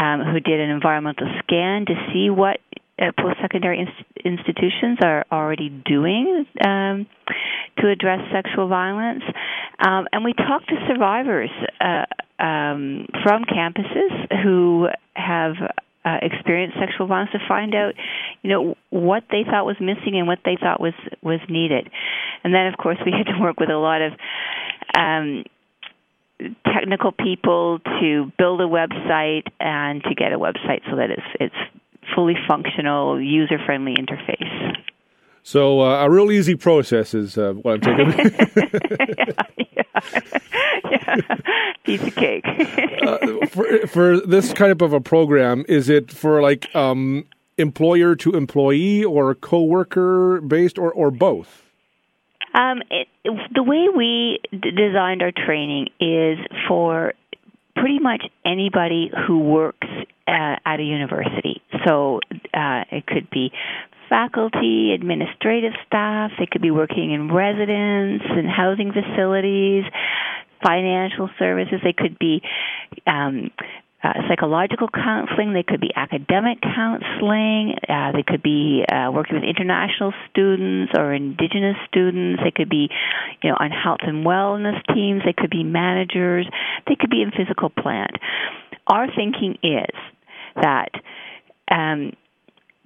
[0.00, 2.58] um, who did an environmental scan to see what
[3.00, 7.06] uh, post-secondary inst- institutions are already doing um,
[7.78, 9.22] to address sexual violence,
[9.78, 12.04] um, and we talked to survivors uh,
[12.42, 15.54] um, from campuses who have
[16.04, 17.94] uh, experienced sexual violence to find out,
[18.42, 21.88] you know, what they thought was missing and what they thought was was needed,
[22.44, 24.12] and then of course we had to work with a lot of
[24.96, 25.44] um,
[26.66, 31.79] technical people to build a website and to get a website so that it's it's
[32.14, 34.76] fully functional, user friendly interface.
[35.42, 38.70] So uh, a real easy process is uh, what I'm taking.
[39.58, 40.38] yeah, yeah,
[40.90, 41.16] yeah.
[41.84, 42.44] Piece of cake.
[43.06, 47.26] uh, for, for this kind of a program, is it for like um,
[47.56, 51.62] employer to employee or coworker based or, or both?
[52.52, 53.08] Um, it,
[53.54, 57.14] the way we d- designed our training is for
[57.76, 59.88] pretty much anybody who works
[60.26, 61.62] uh, at a university.
[61.86, 62.20] So
[62.54, 63.52] uh, it could be
[64.08, 69.84] faculty, administrative staff, they could be working in residence and housing facilities,
[70.62, 72.42] financial services, they could be
[73.06, 73.50] um,
[74.02, 79.44] uh, psychological counseling, they could be academic counseling, uh, they could be uh, working with
[79.44, 82.88] international students or indigenous students, they could be,
[83.42, 86.46] you know, on health and wellness teams, they could be managers,
[86.88, 88.12] they could be in physical plant.
[88.86, 89.94] Our thinking is
[90.56, 90.90] that
[91.70, 92.12] um,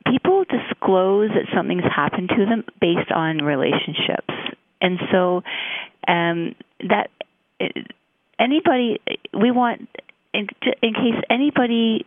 [0.07, 4.35] people disclose that something's happened to them based on relationships,
[4.81, 5.43] and so
[6.09, 6.57] um,
[6.89, 7.09] that
[8.39, 9.01] anybody
[9.33, 9.89] we want
[10.35, 10.49] in,
[10.83, 12.03] in case anybody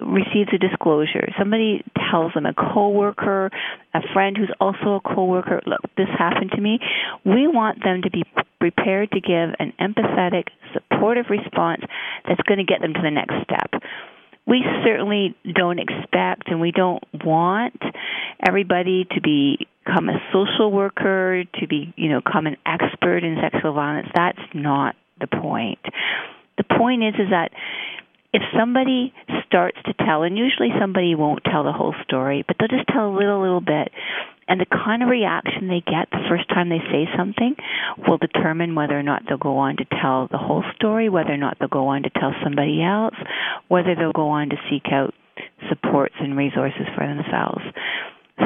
[0.00, 3.50] receives a disclosure, somebody tells them, a coworker,
[3.92, 6.78] a friend who's also a coworker, look, this happened to me.
[7.24, 8.22] We want them to be
[8.60, 11.82] prepared to give an empathetic, supportive response
[12.26, 13.82] that's going to get them to the next step.
[14.46, 17.80] We certainly don't expect and we don't want
[18.46, 23.74] everybody to become a social worker, to be, you know, become an expert in sexual
[23.74, 24.08] violence.
[24.14, 25.78] That's not the point
[26.60, 27.50] the point is is that
[28.32, 29.12] if somebody
[29.46, 33.08] starts to tell, and usually somebody won't tell the whole story, but they'll just tell
[33.08, 33.90] a little, little bit,
[34.46, 37.56] and the kind of reaction they get the first time they say something
[38.06, 41.36] will determine whether or not they'll go on to tell the whole story, whether or
[41.38, 43.14] not they'll go on to tell somebody else,
[43.68, 45.14] whether they'll go on to seek out
[45.68, 47.62] supports and resources for themselves.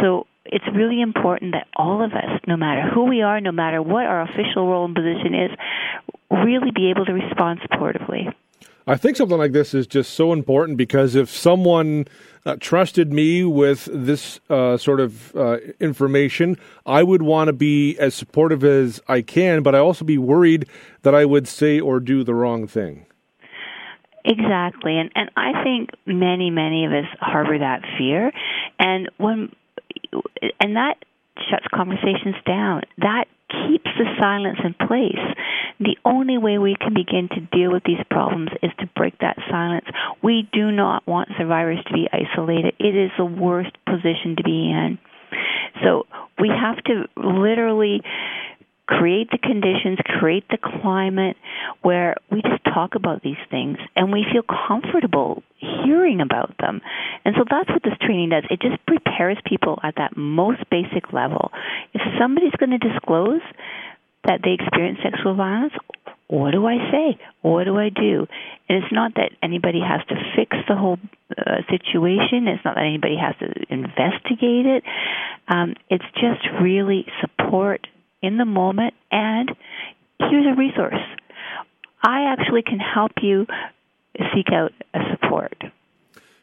[0.01, 3.81] So it's really important that all of us, no matter who we are, no matter
[3.81, 5.51] what our official role and position is,
[6.31, 8.33] really be able to respond supportively.
[8.87, 12.07] I think something like this is just so important because if someone
[12.45, 17.97] uh, trusted me with this uh, sort of uh, information, I would want to be
[17.99, 20.69] as supportive as I can, but I also be worried
[21.01, 23.07] that I would say or do the wrong thing.
[24.27, 28.33] Exactly, and and I think many many of us harbor that fear,
[28.79, 29.55] and when
[30.61, 31.05] and that
[31.51, 32.83] shuts conversations down.
[32.99, 33.27] That
[33.67, 35.25] keeps the silence in place.
[35.81, 39.37] The only way we can begin to deal with these problems is to break that
[39.51, 39.87] silence.
[40.23, 42.75] We do not want survivors to be isolated.
[42.79, 44.99] It is the worst position to be in.
[45.83, 46.07] So
[46.39, 48.03] we have to literally
[48.87, 51.37] create the conditions, create the climate
[51.83, 56.81] where we just talk about these things and we feel comfortable hearing about them.
[57.25, 58.45] And so that's what this training does.
[58.51, 61.51] It just prepares people at that most basic level.
[61.95, 63.41] If somebody's going to disclose
[64.25, 65.73] that they experience sexual violence,
[66.29, 67.19] what do I say?
[67.43, 68.27] What do I do?
[68.69, 70.99] And it's not that anybody has to fix the whole
[71.37, 72.49] uh, situation.
[72.49, 74.85] It's not that anybody has to investigate it.
[75.49, 77.87] Um, it's just really support
[78.25, 79.51] in the moment and
[80.19, 81.01] here's a resource.
[82.03, 83.47] I actually can help you
[84.35, 85.63] seek out a support.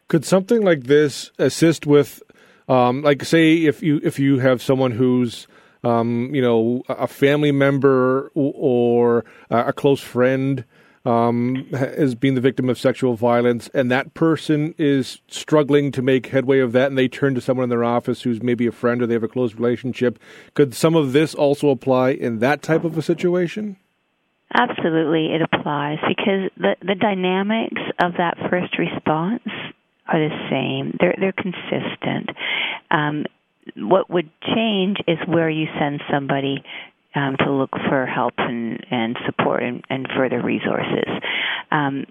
[0.08, 2.22] Could something like this assist with,
[2.68, 5.48] um, like, say, if you if you have someone who's
[5.84, 10.64] um, you know, a family member or a close friend
[11.06, 16.28] um, has been the victim of sexual violence, and that person is struggling to make
[16.28, 19.02] headway of that, and they turn to someone in their office who's maybe a friend
[19.02, 20.20] or they have a close relationship.
[20.54, 23.78] Could some of this also apply in that type of a situation?
[24.54, 29.47] Absolutely, it applies because the the dynamics of that first response
[30.08, 30.97] are the same.
[30.99, 32.30] They're they're consistent.
[32.91, 33.26] Um,
[33.78, 36.64] what would change is where you send somebody
[37.16, 41.07] um, to look for help and, and support and, and further resources.
[41.72, 42.05] Um,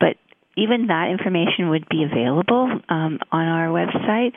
[0.00, 0.16] but
[0.56, 4.32] even that information would be available um, on our website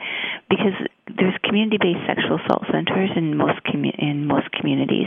[0.50, 0.74] because
[1.06, 5.06] there's community-based sexual assault centers in most commu- in most communities,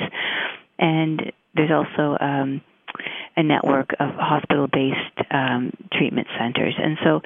[0.79, 2.61] and there's also um,
[3.41, 6.75] a network of hospital based um, treatment centers.
[6.77, 7.21] And so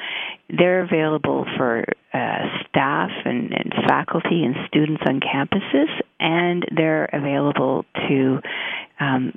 [0.50, 5.90] they're available for uh, staff and, and, faculty and students on campuses,
[6.20, 8.40] and they're available to
[9.00, 9.34] um,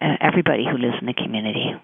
[0.00, 1.74] everybody who lives in the community.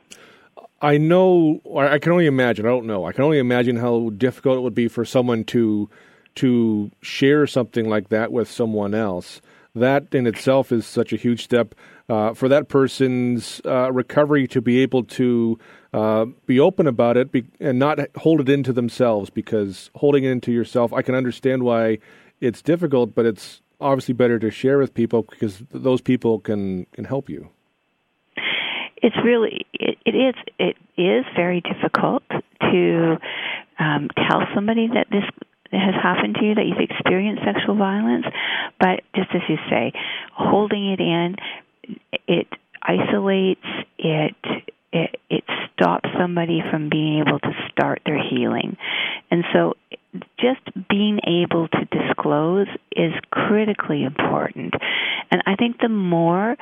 [0.80, 2.66] I know, I can only imagine.
[2.66, 3.06] I don't know.
[3.06, 5.88] I can only imagine how difficult it would be for someone to
[6.36, 9.40] to share something like that with someone else.
[9.74, 11.74] That in itself is such a huge step
[12.08, 15.58] uh, for that person's uh, recovery to be able to
[15.92, 20.30] uh, be open about it be, and not hold it into themselves because holding it
[20.30, 21.98] into yourself, I can understand why
[22.40, 27.04] it's difficult, but it's obviously better to share with people because those people can, can
[27.04, 27.48] help you.
[29.02, 33.16] It's really it, it is it is very difficult to
[33.78, 35.24] um, tell somebody that this
[35.72, 38.24] has happened to you, that you've experienced sexual violence.
[38.80, 39.92] But just as you say,
[40.32, 41.36] holding it in,
[42.26, 42.46] it
[42.82, 43.64] isolates
[43.98, 44.34] it
[44.92, 48.76] it it stops somebody from being able to start their healing
[49.30, 49.74] and so
[50.38, 54.74] just being able to disclose is critically important
[55.30, 56.56] and i think the more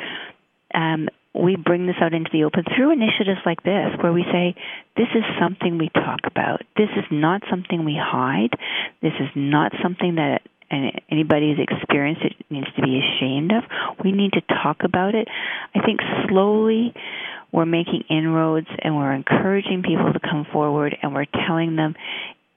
[0.75, 4.55] um, we bring this out into the open through initiatives like this, where we say,
[4.97, 6.63] this is something we talk about.
[6.77, 8.53] This is not something we hide.
[9.01, 10.43] This is not something that
[10.73, 13.65] anybody who's experienced it needs to be ashamed of.
[14.03, 15.29] We need to talk about it.
[15.75, 16.95] I think slowly
[17.53, 21.95] we're making inroads and we're encouraging people to come forward and we're telling them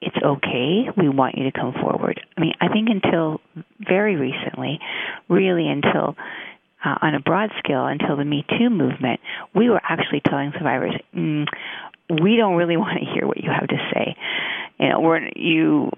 [0.02, 0.86] it's okay.
[0.96, 2.22] We want you to come forward.
[2.38, 3.42] I mean, I think until
[3.80, 4.80] very recently,
[5.30, 6.16] really until
[6.84, 9.20] uh, on a broad scale until the Me Too movement,
[9.56, 11.46] we were actually telling survivors, mm,
[12.10, 14.16] we don't really want to hear what you have to say.
[14.80, 15.92] You know, we're you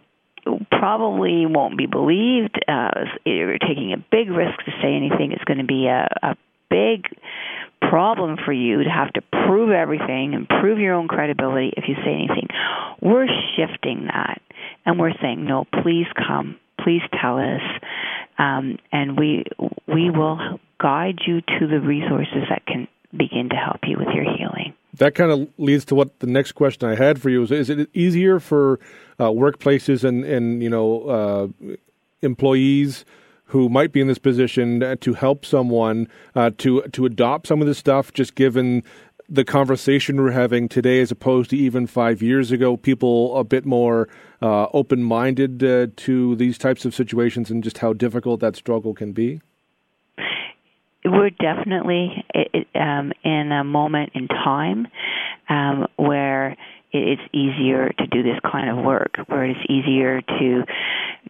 [0.72, 2.60] probably won't be believed.
[2.68, 5.32] Uh, you're taking a big risk to say anything.
[5.32, 6.36] It's going to be a, a
[6.70, 7.06] big
[7.82, 11.96] problem for you to have to prove everything and prove your own credibility if you
[12.04, 12.48] say anything.
[13.02, 14.42] We're shifting that
[14.86, 17.62] and we're saying, no, please come, please tell us,
[18.40, 19.44] um, and we
[19.88, 24.24] we will guide you to the resources that can begin to help you with your
[24.24, 24.74] healing.
[24.98, 27.70] That kind of leads to what the next question I had for you is: Is
[27.70, 28.80] it easier for
[29.20, 31.68] uh, workplaces and and you know uh,
[32.22, 33.06] employees?
[33.52, 37.68] who might be in this position to help someone uh, to to adopt some of
[37.68, 38.84] this stuff, just given
[39.30, 42.78] the conversation we're having today as opposed to even five years ago?
[42.78, 44.08] People a bit more
[44.42, 48.94] uh, open minded uh, to these types of situations and just how difficult that struggle
[48.94, 49.42] can be?
[51.12, 52.26] We're definitely
[52.76, 54.88] um, in a moment in time
[55.50, 56.58] um, where
[56.92, 60.64] it's easier to do this kind of work, where it's easier to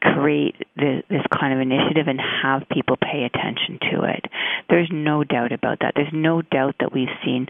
[0.01, 4.25] create this, this kind of initiative and have people pay attention to it.
[4.69, 5.93] There's no doubt about that.
[5.95, 7.47] There's no doubt that we've seen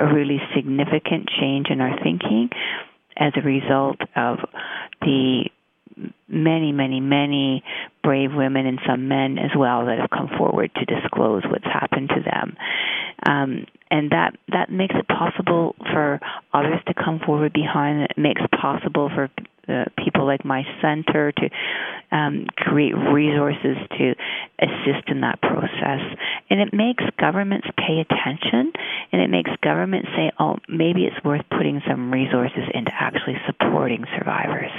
[0.00, 2.50] a really significant change in our thinking
[3.16, 4.38] as a result of
[5.00, 5.44] the
[6.28, 7.62] many, many, many
[8.02, 12.10] brave women and some men as well that have come forward to disclose what's happened
[12.10, 12.56] to them.
[13.26, 16.20] Um, and that that makes it possible for
[16.52, 18.12] others to come forward behind it.
[18.16, 19.30] makes it possible for
[19.68, 21.48] uh, people like my center to
[22.12, 24.14] um, create resources to
[24.60, 26.00] assist in that process.
[26.50, 28.72] And it makes governments pay attention,
[29.12, 34.04] and it makes governments say, "Oh, maybe it's worth putting some resources into actually supporting
[34.18, 34.70] survivors."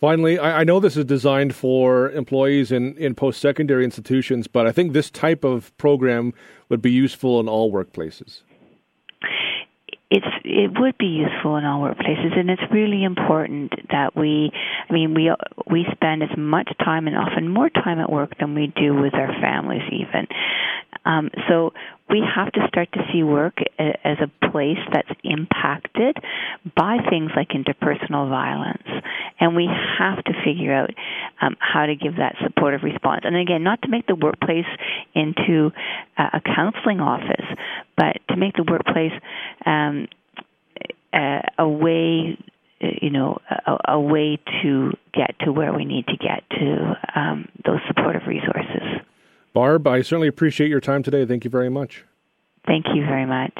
[0.00, 4.66] Finally, I, I, know this is designed for employees in, in post secondary institutions, but
[4.66, 6.34] I think this type of program
[6.68, 8.42] would be useful in all workplaces.
[10.08, 14.52] It's it would be useful in all workplaces, and it's really important that we.
[14.88, 15.32] I mean, we
[15.68, 19.14] we spend as much time and often more time at work than we do with
[19.14, 20.28] our families, even.
[21.04, 21.72] Um, so
[22.08, 26.16] we have to start to see work as a place that's impacted
[26.76, 28.86] by things like interpersonal violence.
[29.38, 30.90] And we have to figure out
[31.40, 33.22] um, how to give that supportive response.
[33.24, 34.66] And again, not to make the workplace
[35.14, 35.70] into
[36.16, 37.46] a counseling office,
[37.96, 39.12] but to make the workplace
[39.64, 40.08] um,
[41.14, 42.38] a, a way
[42.80, 47.48] you know a, a, way to get to where we need to get to um,
[47.64, 49.00] those supportive resources.
[49.54, 51.24] Barb, I certainly appreciate your time today.
[51.24, 52.04] Thank you very much.
[52.66, 53.58] Thank you very much.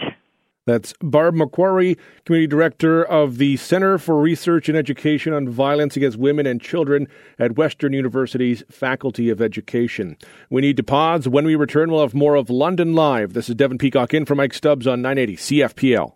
[0.66, 6.18] That's Barb MacQuarrie, Community Director of the Center for Research and Education on Violence Against
[6.18, 7.06] Women and Children
[7.38, 10.16] at Western University's Faculty of Education.
[10.50, 11.28] We need to pause.
[11.28, 13.32] When we return, we'll have more of London Live.
[13.32, 16.15] This is Devin Peacock in for Mike Stubbs on 980 CFPL.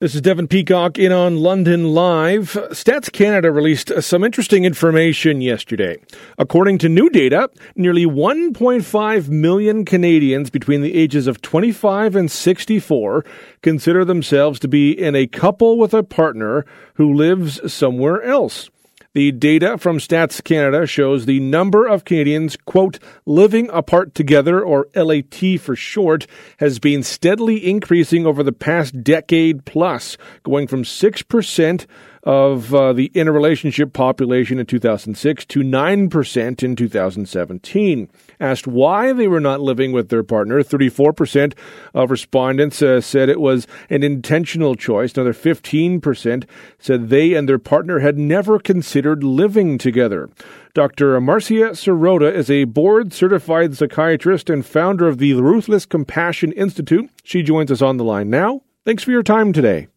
[0.00, 2.52] This is Devin Peacock in on London Live.
[2.70, 5.96] Stats Canada released some interesting information yesterday.
[6.38, 13.24] According to new data, nearly 1.5 million Canadians between the ages of 25 and 64
[13.60, 18.70] consider themselves to be in a couple with a partner who lives somewhere else.
[19.18, 24.86] The data from Stats Canada shows the number of Canadians, quote, living apart together, or
[24.94, 31.86] LAT for short, has been steadily increasing over the past decade plus, going from 6%
[32.28, 38.10] of uh, the interrelationship population in 2006 to 9% in 2017.
[38.38, 41.54] Asked why they were not living with their partner, 34%
[41.94, 45.14] of respondents uh, said it was an intentional choice.
[45.14, 46.44] Another 15%
[46.78, 50.28] said they and their partner had never considered living together.
[50.74, 51.18] Dr.
[51.22, 57.08] Marcia Sirota is a board certified psychiatrist and founder of the Ruthless Compassion Institute.
[57.24, 58.60] She joins us on the line now.
[58.84, 59.88] Thanks for your time today.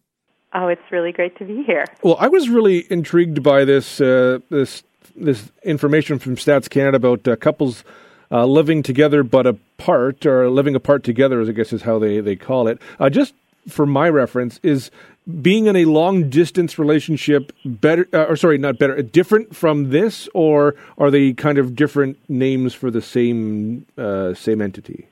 [0.54, 1.86] Oh, it's really great to be here.
[2.04, 4.84] Well, I was really intrigued by this uh, this
[5.16, 7.84] this information from Stats Canada about uh, couples
[8.32, 12.20] uh, living together but apart, or living apart together, as I guess is how they,
[12.20, 12.80] they call it.
[13.00, 13.34] Uh, just
[13.68, 14.90] for my reference, is
[15.42, 20.28] being in a long distance relationship better, uh, or sorry, not better, different from this,
[20.34, 25.08] or are they kind of different names for the same uh, same entity?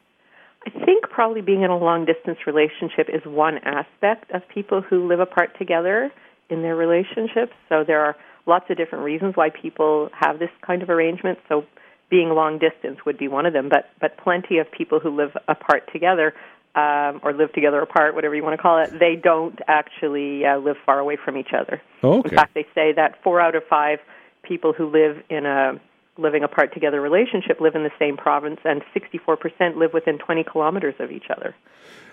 [0.70, 5.08] I think probably being in a long distance relationship is one aspect of people who
[5.08, 6.12] live apart together
[6.50, 7.54] in their relationships.
[7.70, 8.16] So there are
[8.46, 11.40] lots of different reasons why people have this kind of arrangement.
[11.48, 11.66] So
[12.10, 15.32] being long distance would be one of them, but but plenty of people who live
[15.48, 16.34] apart together
[16.76, 20.58] um, or live together apart, whatever you want to call it, they don't actually uh,
[20.58, 21.82] live far away from each other.
[22.04, 22.30] Oh, okay.
[22.30, 24.00] In fact, they say that four out of five
[24.44, 25.80] people who live in a
[26.20, 30.96] living apart together relationship live in the same province, and 64% live within 20 kilometers
[31.00, 31.56] of each other.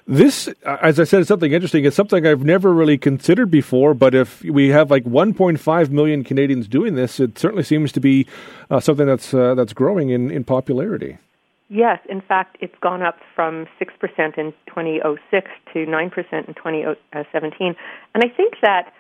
[0.09, 1.85] This, as I said, is something interesting.
[1.85, 3.93] It's something I've never really considered before.
[3.93, 8.27] But if we have like 1.5 million Canadians doing this, it certainly seems to be
[8.71, 11.19] uh, something that's uh, that's growing in, in popularity.
[11.69, 17.75] Yes, in fact, it's gone up from 6% in 2006 to 9% in 2017.
[18.15, 18.93] And I think that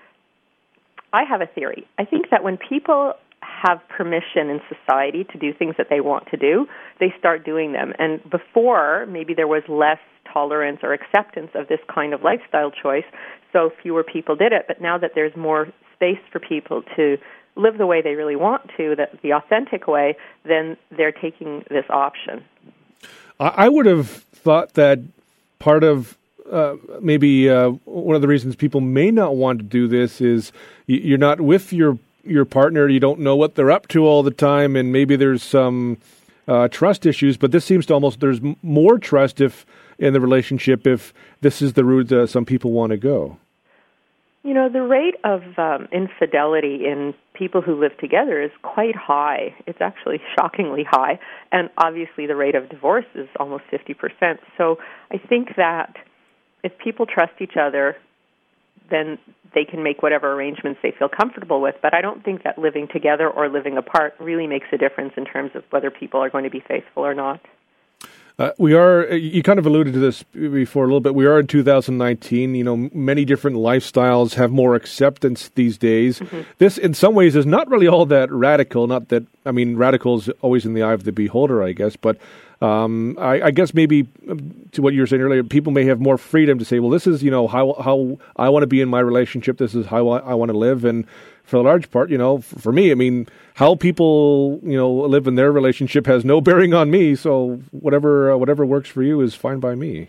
[1.13, 1.87] I have a theory.
[1.99, 6.27] I think that when people have permission in society to do things that they want
[6.31, 6.67] to do,
[7.01, 7.93] they start doing them.
[7.99, 9.99] And before, maybe there was less
[10.33, 13.05] tolerance or acceptance of this kind of lifestyle choice,
[13.53, 14.65] so fewer people did it.
[14.69, 17.17] But now that there's more space for people to
[17.57, 21.85] live the way they really want to, the, the authentic way, then they're taking this
[21.89, 22.45] option.
[23.39, 25.01] I would have thought that
[25.59, 26.17] part of
[26.51, 30.53] uh, maybe uh, one of the reasons people may not want to do this is
[30.87, 34.31] you're not with your your partner, you don't know what they're up to all the
[34.31, 35.99] time, and maybe there's some
[36.49, 37.37] uh, trust issues.
[37.37, 39.67] But this seems to almost there's more trust if
[39.99, 43.39] in the relationship if this is the route that some people want to go.
[44.43, 49.55] You know, the rate of um, infidelity in people who live together is quite high.
[49.67, 51.19] It's actually shockingly high.
[51.51, 54.39] And obviously, the rate of divorce is almost 50%.
[54.57, 54.79] So
[55.11, 55.97] I think that
[56.63, 57.97] if people trust each other,
[58.91, 59.19] then
[59.55, 61.77] they can make whatever arrangements they feel comfortable with.
[61.83, 65.25] But I don't think that living together or living apart really makes a difference in
[65.25, 67.41] terms of whether people are going to be faithful or not.
[68.39, 69.15] Uh, we are.
[69.15, 71.15] You kind of alluded to this before a little bit.
[71.15, 72.55] We are in 2019.
[72.55, 76.21] You know, many different lifestyles have more acceptance these days.
[76.21, 76.43] Mm-hmm.
[76.59, 78.87] This, in some ways, is not really all that radical.
[78.87, 81.97] Not that I mean, radical is always in the eye of the beholder, I guess.
[81.97, 82.19] But
[82.63, 86.01] um, I, I, guess maybe um, to what you were saying earlier, people may have
[86.01, 88.81] more freedom to say, "Well, this is you know how how I want to be
[88.81, 89.59] in my relationship.
[89.59, 91.07] This is how I, I want to live." And
[91.45, 95.27] for the large part, you know, for me, I mean, how people, you know, live
[95.27, 97.15] in their relationship has no bearing on me.
[97.15, 100.09] So whatever, uh, whatever works for you is fine by me.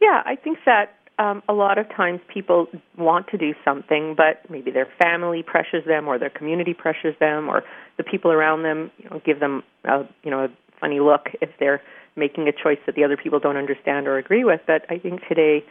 [0.00, 2.66] Yeah, I think that um, a lot of times people
[2.96, 7.48] want to do something, but maybe their family pressures them, or their community pressures them,
[7.48, 7.62] or
[7.96, 10.48] the people around them, you know, give them, a, you know, a
[10.82, 11.80] funny look if they're
[12.16, 14.60] making a choice that the other people don't understand or agree with.
[14.66, 15.64] But I think today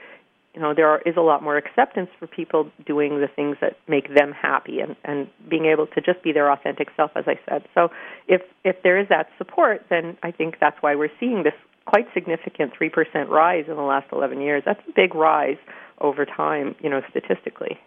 [0.53, 3.77] you know there are, is a lot more acceptance for people doing the things that
[3.87, 7.39] make them happy and and being able to just be their authentic self as i
[7.47, 7.63] said.
[7.75, 7.89] So
[8.27, 11.53] if if there is that support then i think that's why we're seeing this
[11.85, 14.61] quite significant 3% rise in the last 11 years.
[14.63, 15.57] That's a big rise
[15.99, 17.79] over time you know statistically.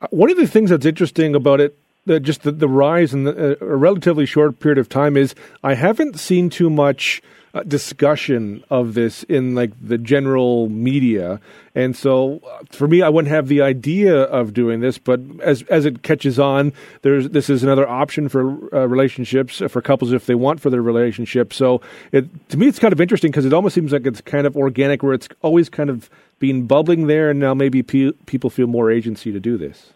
[0.00, 3.24] Uh, one of the things that's interesting about it the, just the, the rise in
[3.24, 7.22] the, uh, a relatively short period of time is I haven't seen too much
[7.54, 11.40] uh, discussion of this in like the general media,
[11.74, 14.98] and so uh, for me, I wouldn't have the idea of doing this.
[14.98, 19.80] But as as it catches on, there's this is another option for uh, relationships for
[19.80, 21.54] couples if they want for their relationship.
[21.54, 21.80] So
[22.12, 24.54] it to me, it's kind of interesting because it almost seems like it's kind of
[24.54, 28.66] organic, where it's always kind of been bubbling there, and now maybe pe- people feel
[28.66, 29.94] more agency to do this.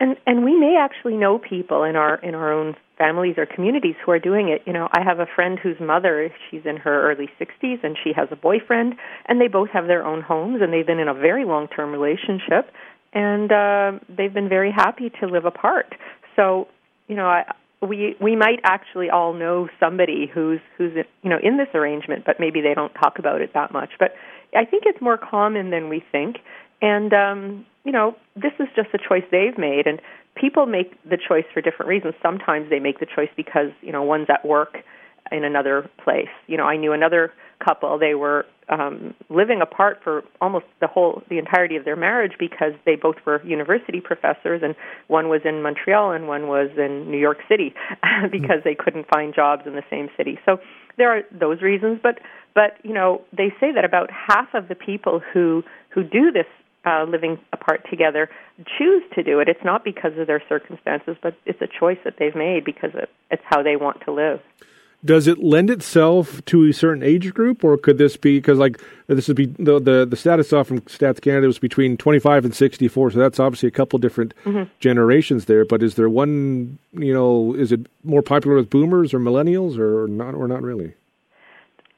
[0.00, 3.94] And and we may actually know people in our in our own families or communities
[4.04, 4.62] who are doing it.
[4.66, 8.12] You know, I have a friend whose mother, she's in her early 60s and she
[8.14, 8.94] has a boyfriend
[9.26, 12.70] and they both have their own homes and they've been in a very long-term relationship
[13.14, 15.94] and uh they've been very happy to live apart.
[16.36, 16.68] So,
[17.08, 17.44] you know, I
[17.82, 20.92] we we might actually all know somebody who's who's
[21.22, 23.90] you know in this arrangement, but maybe they don't talk about it that much.
[23.98, 24.14] But
[24.54, 26.36] I think it's more common than we think,
[26.82, 30.00] and um, you know, this is just a choice they've made, and
[30.34, 32.14] people make the choice for different reasons.
[32.22, 34.78] Sometimes they make the choice because you know one's at work
[35.32, 36.28] in another place.
[36.46, 37.32] You know, I knew another
[37.64, 37.98] couple.
[37.98, 42.72] They were um, living apart for almost the whole the entirety of their marriage because
[42.86, 44.74] they both were university professors, and
[45.08, 47.74] one was in Montreal and one was in New York City
[48.30, 50.38] because they couldn't find jobs in the same city.
[50.44, 50.58] So
[50.96, 52.18] there are those reasons, but
[52.54, 56.46] but you know they say that about half of the people who who do this
[56.84, 58.28] uh, living apart together
[58.78, 59.48] choose to do it.
[59.48, 62.90] It's not because of their circumstances, but it's a choice that they've made because
[63.30, 64.40] it's how they want to live.
[65.02, 68.78] Does it lend itself to a certain age group, or could this be because like
[69.06, 72.44] this would be the the, the status off from Stats Canada was between twenty five
[72.44, 74.70] and sixty four, so that's obviously a couple different mm-hmm.
[74.78, 75.64] generations there.
[75.64, 76.78] But is there one?
[76.92, 80.92] You know, is it more popular with Boomers or Millennials, or not, or not really?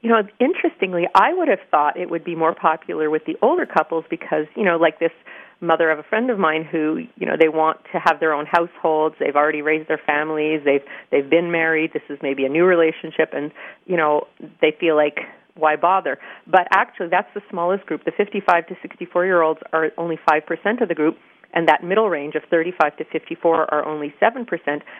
[0.03, 3.65] You know, interestingly, I would have thought it would be more popular with the older
[3.65, 5.13] couples because you know, like this
[5.61, 8.45] mother of a friend of mine who you know they want to have their own
[8.45, 9.15] households.
[9.17, 10.61] They've already raised their families.
[10.65, 11.93] They've they've been married.
[11.93, 13.29] This is maybe a new relationship.
[13.31, 13.51] And
[13.85, 14.27] you know
[14.61, 15.19] they feel like
[15.55, 16.19] why bother?
[16.45, 18.03] But actually that's the smallest group.
[18.03, 21.17] The 55 to 64 year olds are only 5% of the group
[21.53, 24.45] and that middle range of 35 to 54 are only 7%.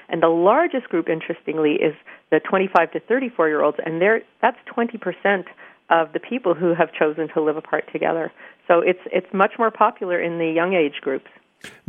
[0.10, 1.96] And the largest group, interestingly, is
[2.32, 4.02] the 25 to 34 year olds, and
[4.42, 5.46] that's 20%
[5.90, 8.32] of the people who have chosen to live apart together.
[8.68, 11.28] So it's it's much more popular in the young age groups.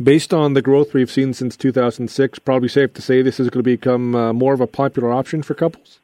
[0.01, 3.63] Based on the growth we've seen since 2006, probably safe to say this is going
[3.63, 5.99] to become uh, more of a popular option for couples.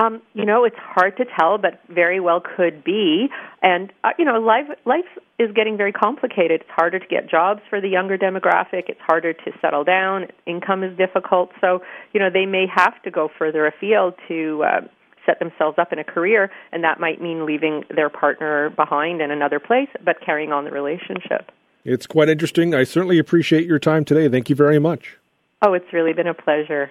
[0.00, 3.28] Um, you know, it's hard to tell, but very well could be.
[3.62, 5.04] And uh, you know, life life
[5.38, 6.62] is getting very complicated.
[6.62, 8.88] It's harder to get jobs for the younger demographic.
[8.88, 10.28] It's harder to settle down.
[10.46, 11.50] Income is difficult.
[11.60, 11.80] So
[12.14, 14.80] you know, they may have to go further afield to uh,
[15.26, 19.30] set themselves up in a career, and that might mean leaving their partner behind in
[19.30, 21.50] another place, but carrying on the relationship.
[21.84, 22.74] It's quite interesting.
[22.74, 24.28] I certainly appreciate your time today.
[24.28, 25.18] Thank you very much.
[25.62, 26.90] Oh, it's really been a pleasure.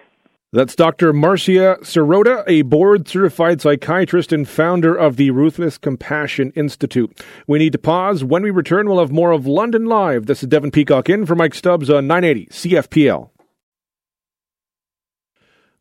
[0.52, 1.14] That's Dr.
[1.14, 7.24] Marcia Sirota, a board certified psychiatrist and founder of the Ruthless Compassion Institute.
[7.46, 8.24] We need to pause.
[8.24, 10.26] When we return, we'll have more of London Live.
[10.26, 13.30] This is Devin Peacock in for Mike Stubbs on 980 CFPL.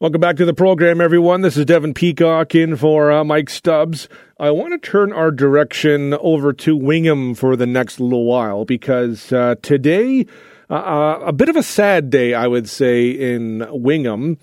[0.01, 1.41] Welcome back to the program, everyone.
[1.41, 4.07] This is Devin Peacock in for uh, Mike Stubbs.
[4.39, 9.33] I want to turn our direction over to Wingham for the next little while because
[9.33, 10.27] uh, today,
[10.71, 14.39] uh, a bit of a sad day, I would say, in Wingham.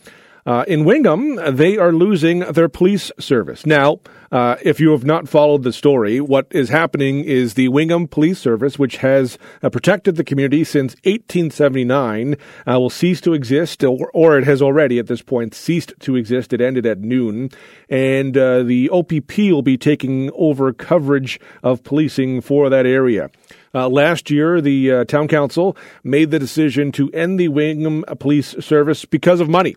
[0.47, 3.65] Uh, in Wingham, they are losing their police service.
[3.65, 3.99] Now,
[4.31, 8.37] uh, if you have not followed the story, what is happening is the Wingham Police
[8.37, 12.35] Service, which has uh, protected the community since 1879,
[12.67, 16.15] uh, will cease to exist, or, or, it has already at this point ceased to
[16.15, 16.53] exist.
[16.53, 17.49] It ended at noon.
[17.89, 23.31] And uh, the OPP will be taking over coverage of policing for that area.
[23.75, 28.55] Uh, last year, the uh, town council made the decision to end the Wingham Police
[28.61, 29.75] Service because of money.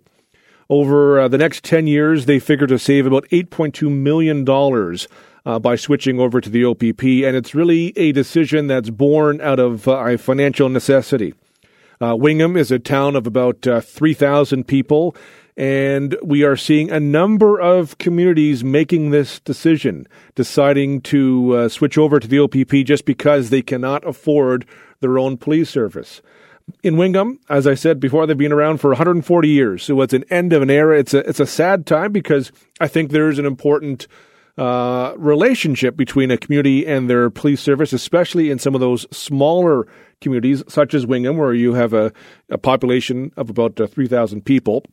[0.70, 4.48] Over uh, the next 10 years, they figure to save about $8.2 million
[5.44, 9.58] uh, by switching over to the OPP, and it's really a decision that's born out
[9.58, 11.34] of uh, financial necessity.
[12.00, 15.16] Uh, Wingham is a town of about uh, 3,000 people,
[15.58, 21.98] and we are seeing a number of communities making this decision, deciding to uh, switch
[21.98, 24.64] over to the OPP just because they cannot afford
[25.00, 26.22] their own police service
[26.82, 29.82] in Wingham, as I said before, they've been around for 140 years.
[29.82, 30.98] So it's an end of an era.
[30.98, 34.06] It's a it's a sad time because I think there's an important
[34.56, 39.86] uh, relationship between a community and their police service, especially in some of those smaller
[40.20, 42.12] communities, such as Wingham, where you have a,
[42.50, 44.84] a population of about uh, 3,000 people.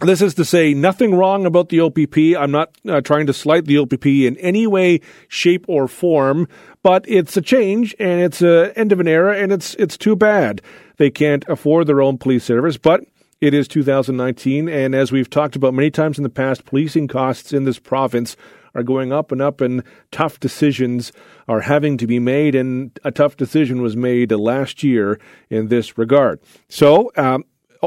[0.00, 2.36] This is to say nothing wrong about the OPP.
[2.36, 6.48] I'm not uh, trying to slight the OPP in any way, shape, or form,
[6.82, 10.16] but it's a change and it's an end of an era, and it's it's too
[10.16, 10.60] bad
[10.96, 12.76] they can't afford their own police service.
[12.76, 13.04] But
[13.40, 17.52] it is 2019, and as we've talked about many times in the past, policing costs
[17.52, 18.36] in this province
[18.74, 21.12] are going up and up, and tough decisions
[21.46, 22.56] are having to be made.
[22.56, 26.40] And a tough decision was made last year in this regard.
[26.68, 27.12] So.
[27.16, 27.44] Um,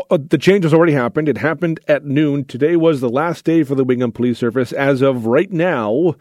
[0.09, 1.29] the change has already happened.
[1.29, 2.45] It happened at noon.
[2.45, 4.71] Today was the last day for the Wingham Police Service.
[4.71, 6.15] As of right now,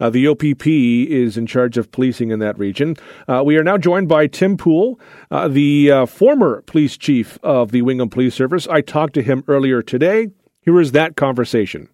[0.00, 2.96] uh, the OPP is in charge of policing in that region.
[3.26, 5.00] Uh, we are now joined by Tim Poole,
[5.30, 8.66] uh, the uh, former police chief of the Wingham Police Service.
[8.68, 10.28] I talked to him earlier today.
[10.60, 11.88] Here is that conversation.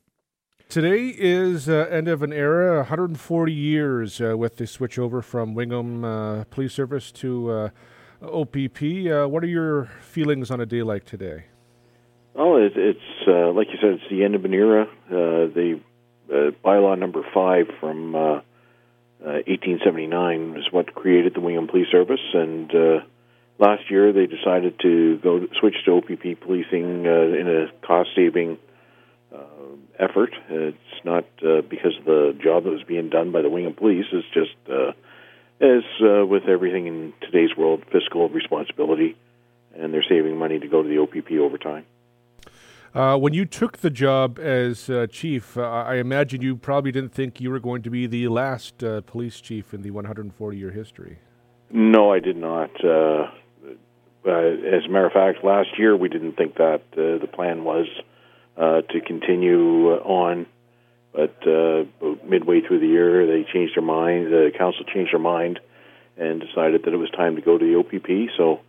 [0.68, 6.46] Today is uh, end of an era, 140 years with the switch over from Wingham
[6.50, 7.70] Police Service to
[8.22, 8.82] OPP.
[8.82, 11.44] Uh, what are your feelings on a day like today?
[12.34, 14.86] Well, it, it's uh, like you said, it's the end of an era.
[15.06, 15.80] Uh, the
[16.30, 22.74] uh, bylaw number five from 1879 uh, is what created the Wingham Police Service, and
[22.74, 23.00] uh,
[23.58, 28.58] last year they decided to go switch to OPP policing in a cost-saving
[29.98, 30.34] effort.
[30.48, 34.06] It's not because of the job that was being done by the Wingham Police.
[34.10, 34.56] It's just
[35.62, 39.16] as uh, with everything in today's world, fiscal responsibility,
[39.76, 41.86] and they're saving money to go to the OPP over time.
[42.94, 47.14] Uh, when you took the job as uh, chief, uh, I imagine you probably didn't
[47.14, 50.70] think you were going to be the last uh, police chief in the 140 year
[50.72, 51.18] history.
[51.70, 52.70] No, I did not.
[52.84, 53.30] Uh,
[54.26, 56.82] as a matter of fact, last year we didn't think that.
[56.92, 57.86] the plan was
[58.58, 60.46] uh, to continue on.
[61.12, 61.84] But uh,
[62.26, 64.32] midway through the year, they changed their mind.
[64.32, 65.60] The council changed their mind
[66.16, 68.30] and decided that it was time to go to the OPP.
[68.36, 68.60] So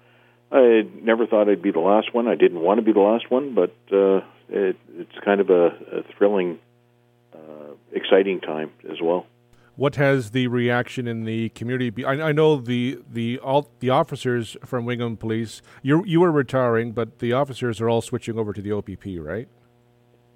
[0.52, 2.28] I never thought I'd be the last one.
[2.28, 5.68] I didn't want to be the last one, but uh, it, it's kind of a,
[5.68, 6.60] a thrilling,
[7.34, 9.26] uh, exciting time as well.
[9.76, 12.06] What has the reaction in the community been?
[12.06, 15.64] I, I know the the all the officers from Wingham Police.
[15.82, 19.48] You you were retiring, but the officers are all switching over to the OPP, right?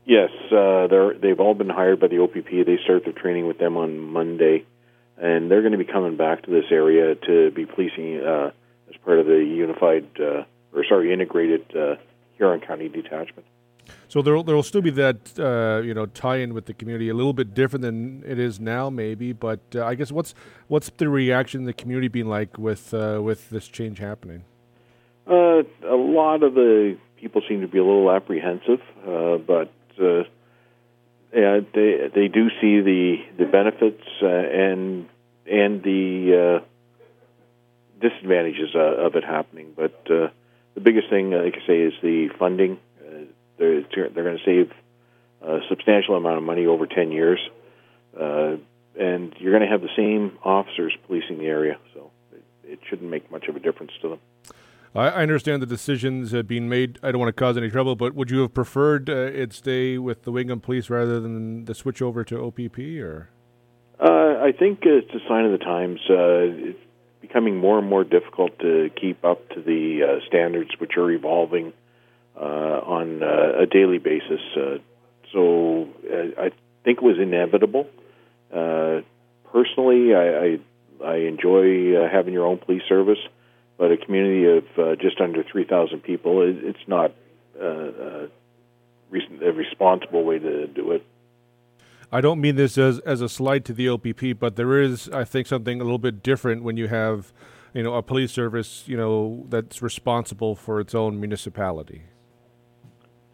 [0.08, 2.66] Yes, uh, they're they've all been hired by the OPP.
[2.66, 4.66] They start their training with them on Monday,
[5.18, 8.52] and they're going to be coming back to this area to be policing uh,
[8.90, 11.96] as part of the unified uh, or sorry integrated uh,
[12.38, 13.46] Huron County detachment.
[14.08, 17.14] So there there will still be that uh, you know tie-in with the community, a
[17.14, 19.34] little bit different than it is now, maybe.
[19.34, 20.34] But uh, I guess what's
[20.70, 24.46] what's the reaction the community been like with uh, with this change happening?
[25.30, 30.24] Uh, a lot of the people seem to be a little apprehensive, uh, but uh,
[31.34, 35.08] yeah, they they do see the the benefits uh, and
[35.46, 36.66] and the uh,
[38.00, 39.74] disadvantages uh, of it happening.
[39.76, 40.32] But the
[40.82, 42.80] biggest thing, like I say, is the funding
[43.58, 44.72] they're they're going to save
[45.42, 47.40] a substantial amount of money over ten years,
[48.20, 48.56] uh,
[49.00, 53.10] and you're going to have the same officers policing the area, so it, it shouldn't
[53.10, 54.20] make much of a difference to them.
[54.96, 57.00] I understand the decisions have been made.
[57.04, 59.98] I don't want to cause any trouble, but would you have preferred uh, it stay
[59.98, 62.80] with the Wingham Police rather than the switch over to OPP?
[63.00, 63.30] Or
[64.00, 66.00] uh, I think it's a sign of the times.
[66.10, 66.80] Uh, it's
[67.22, 71.74] becoming more and more difficult to keep up to the uh, standards, which are evolving
[72.36, 74.40] uh, on uh, a daily basis.
[74.56, 74.78] Uh,
[75.34, 75.90] so
[76.40, 76.52] I
[76.84, 77.88] think it was inevitable.
[79.52, 80.58] personally, I,
[81.04, 83.20] I, I enjoy having your own police service,
[83.78, 87.14] but a community of just under 3,000 people, it, it's not
[87.60, 88.30] a
[89.54, 91.06] responsible way to do it.
[92.12, 95.26] I don't mean this as as a slight to the OPP, but there is, I
[95.26, 97.34] think, something a little bit different when you have,
[97.74, 102.04] you know, a police service, you know, that's responsible for its own municipality.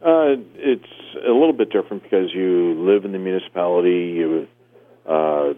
[0.02, 0.90] Uh, it's
[1.26, 4.48] a little bit different because you live in the municipality, you
[5.08, 5.54] uh,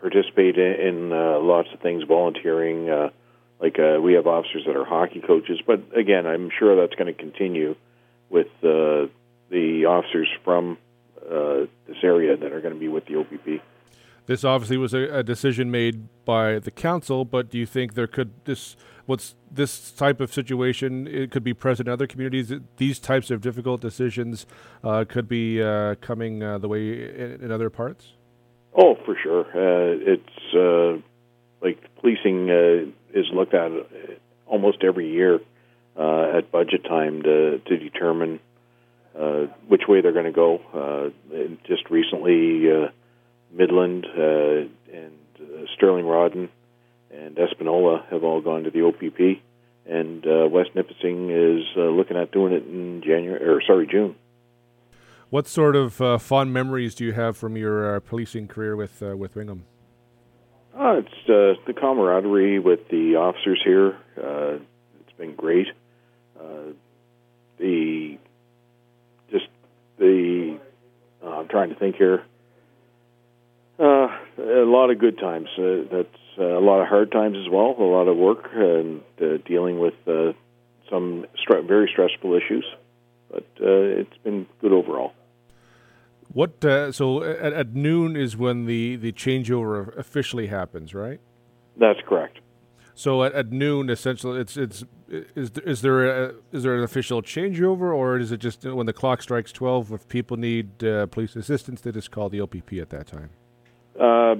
[0.00, 2.90] participate in, in uh, lots of things, volunteering.
[3.60, 7.14] Like uh, we have officers that are hockey coaches, but again, I'm sure that's going
[7.14, 7.76] to continue
[8.30, 9.06] with uh,
[9.50, 10.78] the officers from
[11.22, 13.62] uh, this area that are going to be with the OPP.
[14.26, 18.06] This obviously was a, a decision made by the council, but do you think there
[18.06, 18.76] could this
[19.06, 22.52] what's this type of situation it could be present in other communities?
[22.76, 24.46] These types of difficult decisions
[24.84, 28.12] uh, could be uh, coming uh, the way in, in, other parts?
[28.74, 29.46] Oh for sure.
[29.46, 31.02] Uh, it's uh,
[31.60, 33.70] like policing uh, is looked at
[34.46, 35.40] almost every year
[35.96, 38.40] at budget time to, to determine
[39.68, 41.12] which way they're going to go
[41.66, 42.68] just recently
[43.52, 44.70] midland and
[45.74, 46.48] Stirling-Rawdon
[47.10, 49.42] and Espanola have all gone to the OPP,
[49.86, 54.14] and uh, West Nipissing is uh, looking at doing it in January or sorry June.
[55.30, 59.02] What sort of uh, fond memories do you have from your uh, policing career with
[59.02, 59.64] uh, with Wingham?
[60.78, 61.26] Uh, it's
[61.66, 63.96] the camaraderie with the officers here.
[64.16, 65.66] it's been great.
[67.58, 68.18] the
[69.30, 69.46] just
[69.98, 70.58] the
[71.22, 72.22] I'm trying to think here.
[73.78, 75.48] a lot of good times.
[75.56, 79.36] that's uh, a lot of hard times as well, a lot of work and uh,
[79.44, 80.32] dealing with uh,
[80.88, 82.64] some stre- very stressful issues.
[83.30, 85.12] But uh, it's been good overall.
[86.32, 91.20] What uh, so at, at, noon is when the the changeover officially happens, right?
[91.76, 92.38] That's correct.
[92.94, 97.20] So at, at noon, essentially, it's it's is is there a, is there an official
[97.20, 99.90] changeover, or is it just when the clock strikes twelve?
[99.92, 103.30] If people need uh, police assistance, they just call the OPP at that time.
[103.98, 104.36] Uh,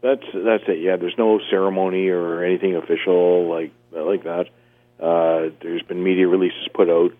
[0.00, 0.80] that's that's it.
[0.80, 4.46] Yeah, there's no ceremony or anything official like like that.
[4.98, 7.12] Uh, there's been media releases put out.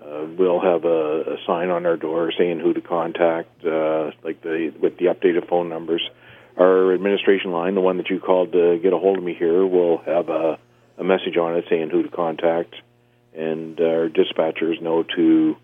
[0.00, 4.40] Uh, we'll have a, a sign on our door saying who to contact, uh, like
[4.42, 6.02] the with the updated phone numbers.
[6.56, 9.66] Our administration line, the one that you called to get a hold of me here,
[9.66, 10.58] will have a,
[10.98, 12.74] a message on it saying who to contact,
[13.34, 15.56] and our dispatchers know to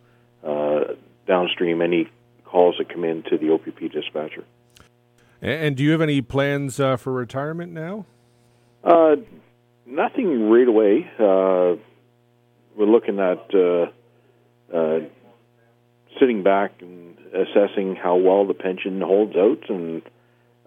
[0.44, 0.80] uh,
[1.26, 2.08] downstream any
[2.44, 4.44] calls that come in to the OPP dispatcher.
[5.40, 8.06] And do you have any plans uh, for retirement now?
[8.82, 9.16] Uh,
[9.86, 11.10] nothing right away.
[11.18, 11.76] Uh,
[12.76, 13.54] we're looking at
[14.72, 15.00] uh, uh,
[16.20, 20.02] sitting back and assessing how well the pension holds out and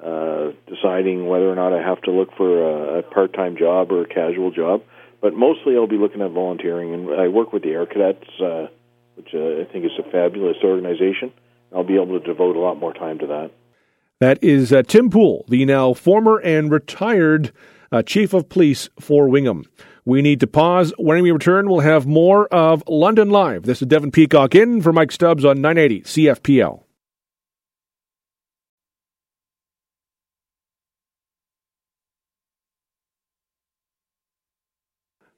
[0.03, 4.03] uh, deciding whether or not I have to look for a, a part-time job or
[4.03, 4.83] a casual job.
[5.21, 8.69] But mostly, I'll be looking at volunteering, and I work with the Air Cadets
[9.17, 11.33] which uh, I think is a fabulous organization.
[11.75, 13.51] I'll be able to devote a lot more time to that.
[14.19, 17.51] That is uh, Tim Poole, the now former and retired
[17.91, 19.65] uh, chief of police for Wingham.
[20.07, 20.93] We need to pause.
[20.97, 23.63] When we return, we'll have more of London Live.
[23.63, 26.83] This is Devin Peacock in for Mike Stubbs on 980 CFPL.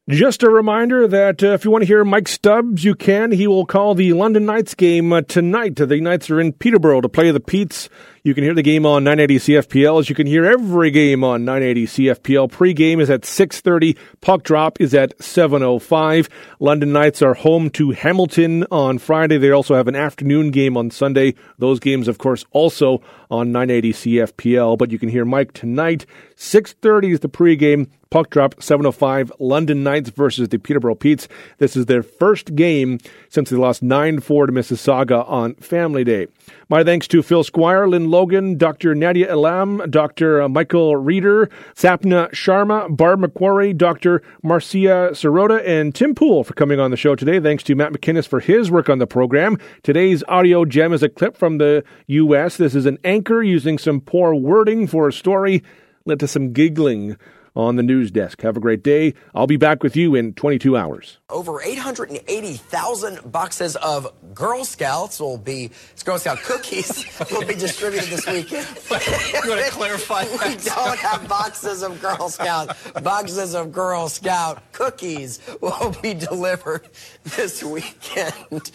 [0.07, 3.31] Just a reminder that uh, if you want to hear Mike Stubbs, you can.
[3.31, 5.77] He will call the London Knights game uh, tonight.
[5.77, 7.89] The Knights are in Peterborough to play the Petes.
[8.23, 11.45] You can hear the game on 980 CFPL as you can hear every game on
[11.45, 12.51] 980 CFPL.
[12.51, 13.97] Pre-game is at 6.30.
[14.19, 16.29] Puck drop is at 7.05.
[16.59, 19.37] London Knights are home to Hamilton on Friday.
[19.37, 21.35] They also have an afternoon game on Sunday.
[21.57, 23.01] Those games, of course, also
[23.31, 24.77] on 980 CFPL.
[24.77, 26.05] But you can hear Mike tonight.
[26.35, 27.89] 6.30 is the pre-game.
[28.09, 31.27] Puck drop 705 London Knights versus the Peterborough Petes.
[31.59, 32.97] This is their first game
[33.29, 36.27] since they lost 9 4 to Mississauga on Family Day.
[36.69, 38.95] My thanks to Phil Squire, Lynn Logan, Dr.
[38.95, 40.41] Nadia Elam, Dr.
[40.41, 44.21] Uh, Michael Rieder, Sapna Sharma, Barb MacQuarrie, Dr.
[44.43, 47.39] Marcia Sirota, and Tim Poole for coming on the show today.
[47.39, 49.57] Thanks to Matt McInnes for his work on the program.
[49.83, 52.57] Today's audio gem is a clip from the U.S.
[52.57, 55.63] This is an anchor using some poor wording for a story
[56.05, 57.17] led to some giggling
[57.55, 58.41] on the news desk.
[58.41, 59.13] Have a great day.
[59.33, 61.19] I'll be back with you in 22 hours.
[61.29, 65.71] Over 880,000 boxes of Girl Scouts will be
[66.03, 68.67] Girl Scout cookies will be distributed this weekend.
[69.43, 72.75] you want to clarify We don't have boxes of Girl Scout.
[73.03, 76.87] Boxes of Girl Scout cookies will be delivered
[77.23, 78.71] this weekend.